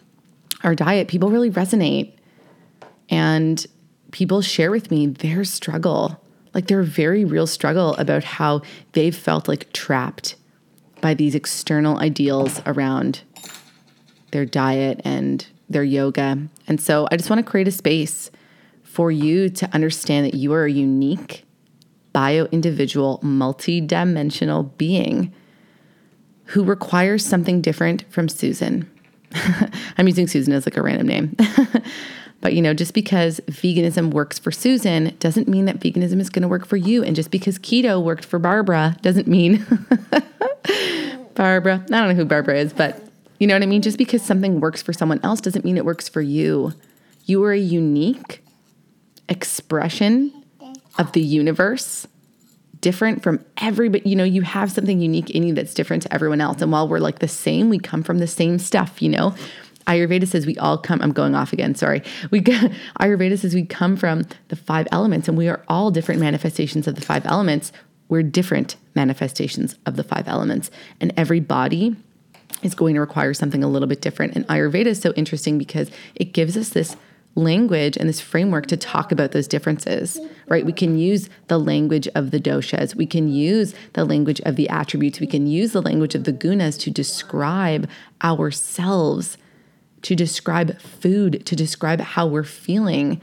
our 0.62 0.75
diet, 0.75 1.09
people 1.09 1.31
really 1.31 1.51
resonate. 1.51 2.12
And 3.11 3.66
people 4.14 4.40
share 4.40 4.70
with 4.70 4.92
me 4.92 5.09
their 5.09 5.42
struggle, 5.42 6.20
like 6.55 6.68
their 6.68 6.85
very 6.85 7.24
real 7.24 7.48
struggle 7.48 7.96
about 7.96 8.22
how 8.22 8.62
they've 8.92 9.16
felt 9.16 9.48
like 9.48 9.72
trapped 9.72 10.37
by 11.00 11.12
these 11.12 11.35
external 11.35 11.98
ideals 11.98 12.62
around 12.64 13.22
their 14.31 14.46
diet 14.46 15.00
and 15.05 15.48
their 15.68 15.83
yoga. 15.83 16.38
And 16.68 16.81
so 16.81 17.09
I 17.11 17.16
just 17.16 17.29
want 17.29 17.44
to 17.44 17.50
create 17.50 17.66
a 17.66 17.72
space 17.72 18.31
for 18.85 19.11
you 19.11 19.48
to 19.48 19.68
understand 19.74 20.27
that 20.27 20.35
you 20.35 20.53
are 20.53 20.64
a 20.64 20.70
unique, 20.70 21.44
bio 22.12 22.44
individual, 22.53 23.18
multi 23.20 23.81
dimensional 23.81 24.62
being 24.62 25.35
who 26.44 26.62
requires 26.62 27.27
something 27.27 27.61
different 27.61 28.05
from 28.12 28.29
Susan. 28.29 28.88
I'm 29.98 30.07
using 30.07 30.29
Susan 30.29 30.53
as 30.53 30.66
like 30.66 30.77
a 30.77 30.83
random 30.83 31.09
name. 31.09 31.37
but 32.44 32.52
you 32.52 32.61
know, 32.61 32.74
just 32.74 32.92
because 32.92 33.40
veganism 33.46 34.11
works 34.11 34.38
for 34.38 34.52
Susan 34.52 35.16
doesn't 35.18 35.48
mean 35.48 35.64
that 35.64 35.80
veganism 35.80 36.20
is 36.20 36.28
going 36.28 36.42
to 36.42 36.48
work 36.48 36.66
for 36.66 36.76
you. 36.76 37.02
And 37.02 37.16
just 37.16 37.30
because 37.30 37.59
keto 37.59 38.04
worked 38.04 38.26
for 38.26 38.38
Barbara 38.38 38.98
doesn't 39.00 39.26
mean 39.26 39.64
Barbara. 41.35 41.76
I 41.76 41.87
don't 41.87 42.09
know 42.09 42.14
who 42.14 42.26
Barbara 42.26 42.59
is, 42.59 42.74
but 42.74 43.02
you 43.38 43.46
know 43.46 43.54
what 43.54 43.62
I 43.62 43.66
mean? 43.66 43.80
Just 43.80 43.96
because 43.96 44.20
something 44.20 44.61
works 44.61 44.83
for 44.83 44.92
someone 44.92 45.20
else 45.22 45.40
doesn't 45.40 45.64
mean 45.64 45.78
it 45.78 45.87
works 45.87 46.07
for 46.07 46.20
you. 46.20 46.74
You 47.24 47.42
are 47.44 47.52
a 47.52 47.59
unique 47.59 48.44
expression 49.30 50.44
of 50.98 51.12
the 51.12 51.22
universe, 51.22 52.07
different 52.83 53.22
from 53.22 53.42
everybody. 53.57 54.07
You 54.07 54.16
know, 54.16 54.24
you 54.24 54.42
have 54.42 54.70
something 54.70 55.00
unique 55.00 55.30
in 55.30 55.44
you 55.44 55.54
that's 55.54 55.72
different 55.72 56.02
to 56.02 56.12
everyone 56.12 56.42
else. 56.42 56.61
And 56.61 56.70
while 56.70 56.88
we're 56.88 56.98
like 56.98 57.20
the 57.20 57.26
same, 57.26 57.70
we 57.70 57.78
come 57.78 58.02
from 58.02 58.18
the 58.18 58.26
same 58.26 58.59
stuff, 58.59 59.00
you 59.00 59.09
know? 59.09 59.35
Ayurveda 59.87 60.27
says 60.27 60.47
we 60.47 60.57
all 60.59 60.79
come, 60.79 61.01
I'm 61.03 61.12
going 61.12 61.35
off 61.35 61.53
again, 61.53 61.75
sorry. 61.75 62.03
We 62.31 62.40
Ayurveda 63.01 63.38
says 63.38 63.55
we 63.55 63.66
come 63.66 63.97
from 63.97 64.25
the 64.49 64.57
five 64.57 64.88
elements 64.92 65.29
and 65.29 65.37
we 65.37 65.49
are 65.49 65.62
all 65.68 65.90
different 65.90 66.20
manifestations 66.20 66.87
of 66.87 66.94
the 66.94 67.03
five 67.03 67.27
elements 67.27 67.73
we're 68.09 68.23
different 68.23 68.77
manifestations 68.94 69.77
of 69.87 69.97
the 69.97 70.05
five 70.05 70.29
elements, 70.29 70.70
and 71.01 71.12
every 71.16 71.40
body 71.40 71.97
is 72.62 72.75
going 72.75 72.94
to 72.94 73.01
require 73.01 73.35
something 73.35 73.64
a 73.64 73.68
little 73.68 73.88
bit 73.88 74.01
different. 74.01 74.35
And 74.37 74.47
Ayurveda 74.49 74.87
is 74.87 75.01
so 75.01 75.12
interesting 75.14 75.59
because 75.59 75.90
it 76.14 76.33
gives 76.33 76.57
us 76.57 76.70
this 76.70 76.97
language 77.35 77.97
and 77.97 78.09
this 78.09 78.20
framework 78.20 78.66
to 78.66 78.77
talk 78.77 79.11
about 79.11 79.33
those 79.33 79.49
differences, 79.49 80.20
right? 80.47 80.64
We 80.64 80.73
can 80.73 80.97
use 80.97 81.29
the 81.49 81.59
language 81.59 82.07
of 82.14 82.31
the 82.31 82.38
doshas, 82.38 82.94
we 82.94 83.07
can 83.07 83.29
use 83.29 83.75
the 83.94 84.05
language 84.05 84.40
of 84.42 84.55
the 84.55 84.68
attributes, 84.68 85.18
we 85.18 85.27
can 85.27 85.49
use 85.49 85.73
the 85.73 85.83
language 85.83 86.14
of 86.14 86.25
the 86.25 86.33
gunas 86.33 86.79
to 86.81 86.90
describe 86.90 87.88
ourselves, 88.23 89.37
to 90.05 90.14
describe 90.14 90.79
food, 90.81 91.45
to 91.47 91.57
describe 91.57 92.01
how 92.01 92.27
we're 92.27 92.45
feeling. 92.45 93.21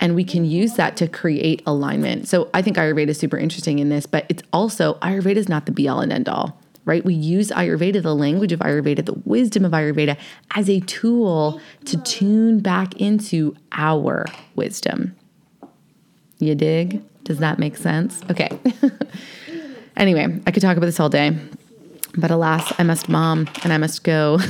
And 0.00 0.14
we 0.14 0.24
can 0.24 0.44
use 0.44 0.74
that 0.74 0.96
to 0.98 1.08
create 1.08 1.62
alignment. 1.66 2.28
So 2.28 2.50
I 2.52 2.62
think 2.62 2.76
Ayurveda 2.76 3.08
is 3.08 3.18
super 3.18 3.38
interesting 3.38 3.78
in 3.78 3.88
this, 3.88 4.06
but 4.06 4.26
it's 4.28 4.42
also 4.52 4.94
Ayurveda 4.94 5.36
is 5.36 5.48
not 5.48 5.66
the 5.66 5.72
be 5.72 5.88
all 5.88 6.00
and 6.00 6.12
end 6.12 6.28
all, 6.28 6.60
right? 6.84 7.04
We 7.04 7.14
use 7.14 7.50
Ayurveda, 7.50 8.02
the 8.02 8.14
language 8.14 8.52
of 8.52 8.58
Ayurveda, 8.60 9.06
the 9.06 9.20
wisdom 9.24 9.64
of 9.64 9.70
Ayurveda 9.70 10.18
as 10.54 10.68
a 10.68 10.80
tool 10.80 11.60
to 11.86 11.96
tune 12.02 12.58
back 12.58 13.00
into 13.00 13.56
our 13.72 14.26
wisdom. 14.56 15.14
You 16.40 16.56
dig? 16.56 17.02
Does 17.22 17.38
that 17.38 17.60
make 17.60 17.76
sense? 17.76 18.20
Okay. 18.30 18.50
anyway, 19.96 20.40
I 20.44 20.50
could 20.50 20.60
talk 20.60 20.76
about 20.76 20.86
this 20.86 20.98
all 21.00 21.08
day, 21.08 21.38
but 22.16 22.30
alas, 22.30 22.72
I 22.78 22.82
must 22.82 23.08
mom 23.08 23.48
and 23.62 23.72
I 23.72 23.78
must 23.78 24.04
go. 24.04 24.38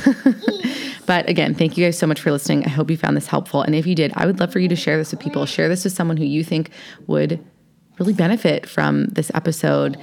But 1.07 1.29
again, 1.29 1.55
thank 1.55 1.77
you 1.77 1.85
guys 1.85 1.97
so 1.97 2.05
much 2.05 2.19
for 2.19 2.31
listening. 2.31 2.65
I 2.65 2.69
hope 2.69 2.91
you 2.91 2.97
found 2.97 3.15
this 3.15 3.27
helpful. 3.27 3.61
And 3.61 3.73
if 3.73 3.87
you 3.87 3.95
did, 3.95 4.11
I 4.15 4.25
would 4.25 4.41
love 4.41 4.51
for 4.51 4.59
you 4.59 4.67
to 4.67 4.75
share 4.75 4.97
this 4.97 5.11
with 5.11 5.21
people. 5.21 5.45
Share 5.45 5.69
this 5.69 5.85
with 5.85 5.93
someone 5.93 6.17
who 6.17 6.25
you 6.25 6.43
think 6.43 6.69
would 7.07 7.43
really 7.97 8.11
benefit 8.11 8.67
from 8.67 9.05
this 9.05 9.31
episode. 9.33 9.97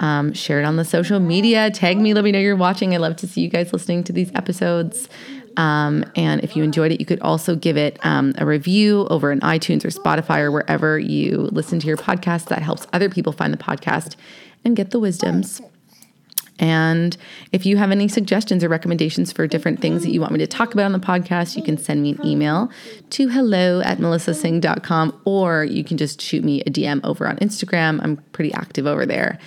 Um, 0.00 0.34
share 0.34 0.60
it 0.60 0.64
on 0.64 0.76
the 0.76 0.84
social 0.84 1.18
media. 1.18 1.70
Tag 1.70 1.96
me. 1.96 2.12
Let 2.12 2.24
me 2.24 2.30
know 2.30 2.38
you're 2.38 2.56
watching. 2.56 2.94
I 2.94 2.98
love 2.98 3.16
to 3.16 3.26
see 3.26 3.40
you 3.40 3.48
guys 3.48 3.72
listening 3.72 4.04
to 4.04 4.12
these 4.12 4.30
episodes. 4.34 5.08
Um, 5.56 6.04
and 6.14 6.44
if 6.44 6.54
you 6.56 6.62
enjoyed 6.62 6.92
it, 6.92 7.00
you 7.00 7.06
could 7.06 7.20
also 7.20 7.56
give 7.56 7.78
it 7.78 7.98
um, 8.04 8.34
a 8.36 8.44
review 8.44 9.06
over 9.08 9.32
in 9.32 9.40
iTunes 9.40 9.82
or 9.82 9.88
Spotify 9.88 10.40
or 10.40 10.52
wherever 10.52 10.98
you 10.98 11.48
listen 11.52 11.80
to 11.80 11.86
your 11.86 11.96
podcast. 11.96 12.48
That 12.48 12.62
helps 12.62 12.86
other 12.92 13.08
people 13.08 13.32
find 13.32 13.52
the 13.52 13.58
podcast 13.58 14.14
and 14.62 14.76
get 14.76 14.90
the 14.90 15.00
wisdoms. 15.00 15.62
And 16.60 17.16
if 17.52 17.64
you 17.66 17.78
have 17.78 17.90
any 17.90 18.06
suggestions 18.06 18.62
or 18.62 18.68
recommendations 18.68 19.32
for 19.32 19.46
different 19.46 19.80
things 19.80 20.02
that 20.02 20.10
you 20.10 20.20
want 20.20 20.32
me 20.32 20.38
to 20.38 20.46
talk 20.46 20.74
about 20.74 20.84
on 20.84 20.92
the 20.92 20.98
podcast, 20.98 21.56
you 21.56 21.62
can 21.62 21.78
send 21.78 22.02
me 22.02 22.10
an 22.10 22.24
email 22.24 22.70
to 23.10 23.28
hello 23.28 23.80
at 23.80 23.98
melissasingh.com 23.98 25.20
or 25.24 25.64
you 25.64 25.82
can 25.82 25.96
just 25.96 26.20
shoot 26.20 26.44
me 26.44 26.60
a 26.62 26.70
DM 26.70 27.00
over 27.02 27.26
on 27.26 27.38
Instagram. 27.38 27.98
I'm 28.02 28.18
pretty 28.32 28.52
active 28.52 28.86
over 28.86 29.06
there 29.06 29.38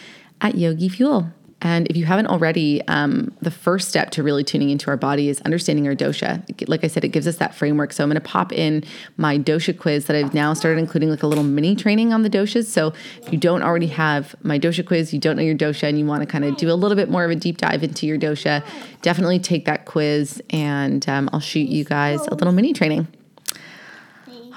at 0.41 0.55
Yogi 0.55 0.89
Fuel. 0.89 1.31
And 1.63 1.87
if 1.87 1.95
you 1.95 2.03
haven't 2.03 2.27
already, 2.27 2.85
um, 2.89 3.33
the 3.41 3.49
first 3.49 3.87
step 3.87 4.11
to 4.11 4.21
really 4.21 4.43
tuning 4.43 4.69
into 4.69 4.89
our 4.89 4.97
body 4.97 5.29
is 5.29 5.39
understanding 5.41 5.87
our 5.87 5.95
dosha. 5.95 6.43
Like 6.67 6.83
I 6.83 6.87
said, 6.87 7.05
it 7.05 7.07
gives 7.07 7.25
us 7.25 7.37
that 7.37 7.55
framework. 7.55 7.93
So 7.93 8.03
I'm 8.03 8.09
going 8.09 8.21
to 8.21 8.27
pop 8.27 8.51
in 8.51 8.83
my 9.15 9.39
dosha 9.39 9.77
quiz 9.77 10.05
that 10.07 10.15
I've 10.15 10.33
now 10.33 10.53
started 10.53 10.77
including 10.77 11.09
like 11.09 11.23
a 11.23 11.27
little 11.27 11.43
mini 11.45 11.73
training 11.73 12.11
on 12.11 12.21
the 12.21 12.29
doshas. 12.29 12.65
So 12.65 12.93
if 13.21 13.31
you 13.31 13.39
don't 13.39 13.63
already 13.63 13.87
have 13.87 14.35
my 14.43 14.59
dosha 14.59 14.85
quiz, 14.85 15.13
you 15.13 15.19
don't 15.19 15.37
know 15.37 15.41
your 15.41 15.55
dosha, 15.55 15.87
and 15.87 15.97
you 15.97 16.05
want 16.05 16.21
to 16.21 16.27
kind 16.27 16.43
of 16.43 16.57
do 16.57 16.69
a 16.69 16.75
little 16.75 16.97
bit 16.97 17.09
more 17.09 17.23
of 17.23 17.31
a 17.31 17.35
deep 17.35 17.59
dive 17.59 17.81
into 17.81 18.05
your 18.05 18.19
dosha, 18.19 18.61
definitely 19.01 19.39
take 19.39 19.63
that 19.63 19.85
quiz, 19.85 20.41
and 20.49 21.07
um, 21.07 21.29
I'll 21.31 21.39
shoot 21.39 21.69
you 21.69 21.85
guys 21.85 22.27
a 22.27 22.35
little 22.35 22.51
mini 22.51 22.73
training. 22.73 23.07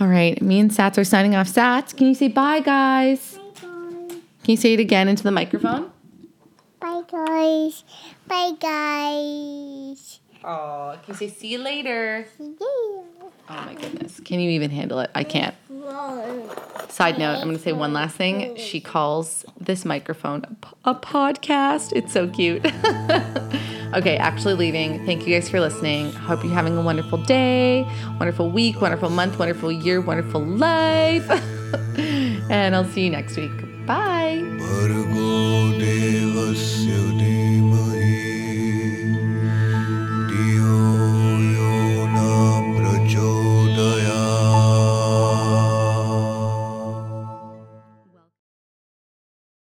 All 0.00 0.08
right, 0.08 0.42
me 0.42 0.58
and 0.58 0.72
Sats 0.72 0.98
are 0.98 1.04
signing 1.04 1.36
off. 1.36 1.46
Sats, 1.46 1.96
can 1.96 2.08
you 2.08 2.14
say 2.14 2.26
bye, 2.26 2.58
guys? 2.60 3.38
Bye. 3.62 3.70
Can 4.08 4.20
you 4.48 4.56
say 4.56 4.74
it 4.74 4.80
again 4.80 5.06
into 5.08 5.22
the 5.22 5.30
microphone? 5.30 5.92
Bye 7.10 7.24
guys. 7.26 7.84
Bye 8.26 8.52
guys. 8.60 10.20
Oh, 10.44 10.98
can 11.04 11.12
you 11.12 11.14
say 11.14 11.28
see 11.28 11.48
you 11.48 11.58
later? 11.58 12.26
Yeah. 12.38 12.46
Oh 13.48 13.64
my 13.64 13.74
goodness. 13.74 14.20
Can 14.20 14.40
you 14.40 14.50
even 14.50 14.70
handle 14.70 14.98
it? 15.00 15.10
I 15.14 15.24
can't. 15.24 15.54
Side 16.88 17.18
note, 17.18 17.36
I'm 17.36 17.44
going 17.44 17.56
to 17.56 17.62
say 17.62 17.72
one 17.72 17.92
last 17.92 18.16
thing. 18.16 18.56
She 18.56 18.80
calls 18.80 19.44
this 19.60 19.84
microphone 19.84 20.56
a, 20.84 20.94
podcast. 20.94 21.92
It's 21.94 22.12
so 22.12 22.28
cute. 22.28 22.64
okay, 23.94 24.16
actually 24.16 24.54
leaving. 24.54 25.04
Thank 25.06 25.26
you 25.26 25.34
guys 25.34 25.48
for 25.48 25.60
listening. 25.60 26.12
Hope 26.12 26.42
you're 26.42 26.52
having 26.52 26.76
a 26.76 26.82
wonderful 26.82 27.18
day, 27.18 27.82
wonderful 28.18 28.50
week, 28.50 28.80
wonderful 28.80 29.10
month, 29.10 29.38
wonderful 29.38 29.70
year, 29.70 30.00
wonderful 30.00 30.40
life. 30.40 31.28
and 32.50 32.74
I'll 32.74 32.84
see 32.84 33.04
you 33.04 33.10
next 33.10 33.36
week. 33.36 33.65
Bye. 33.86 34.16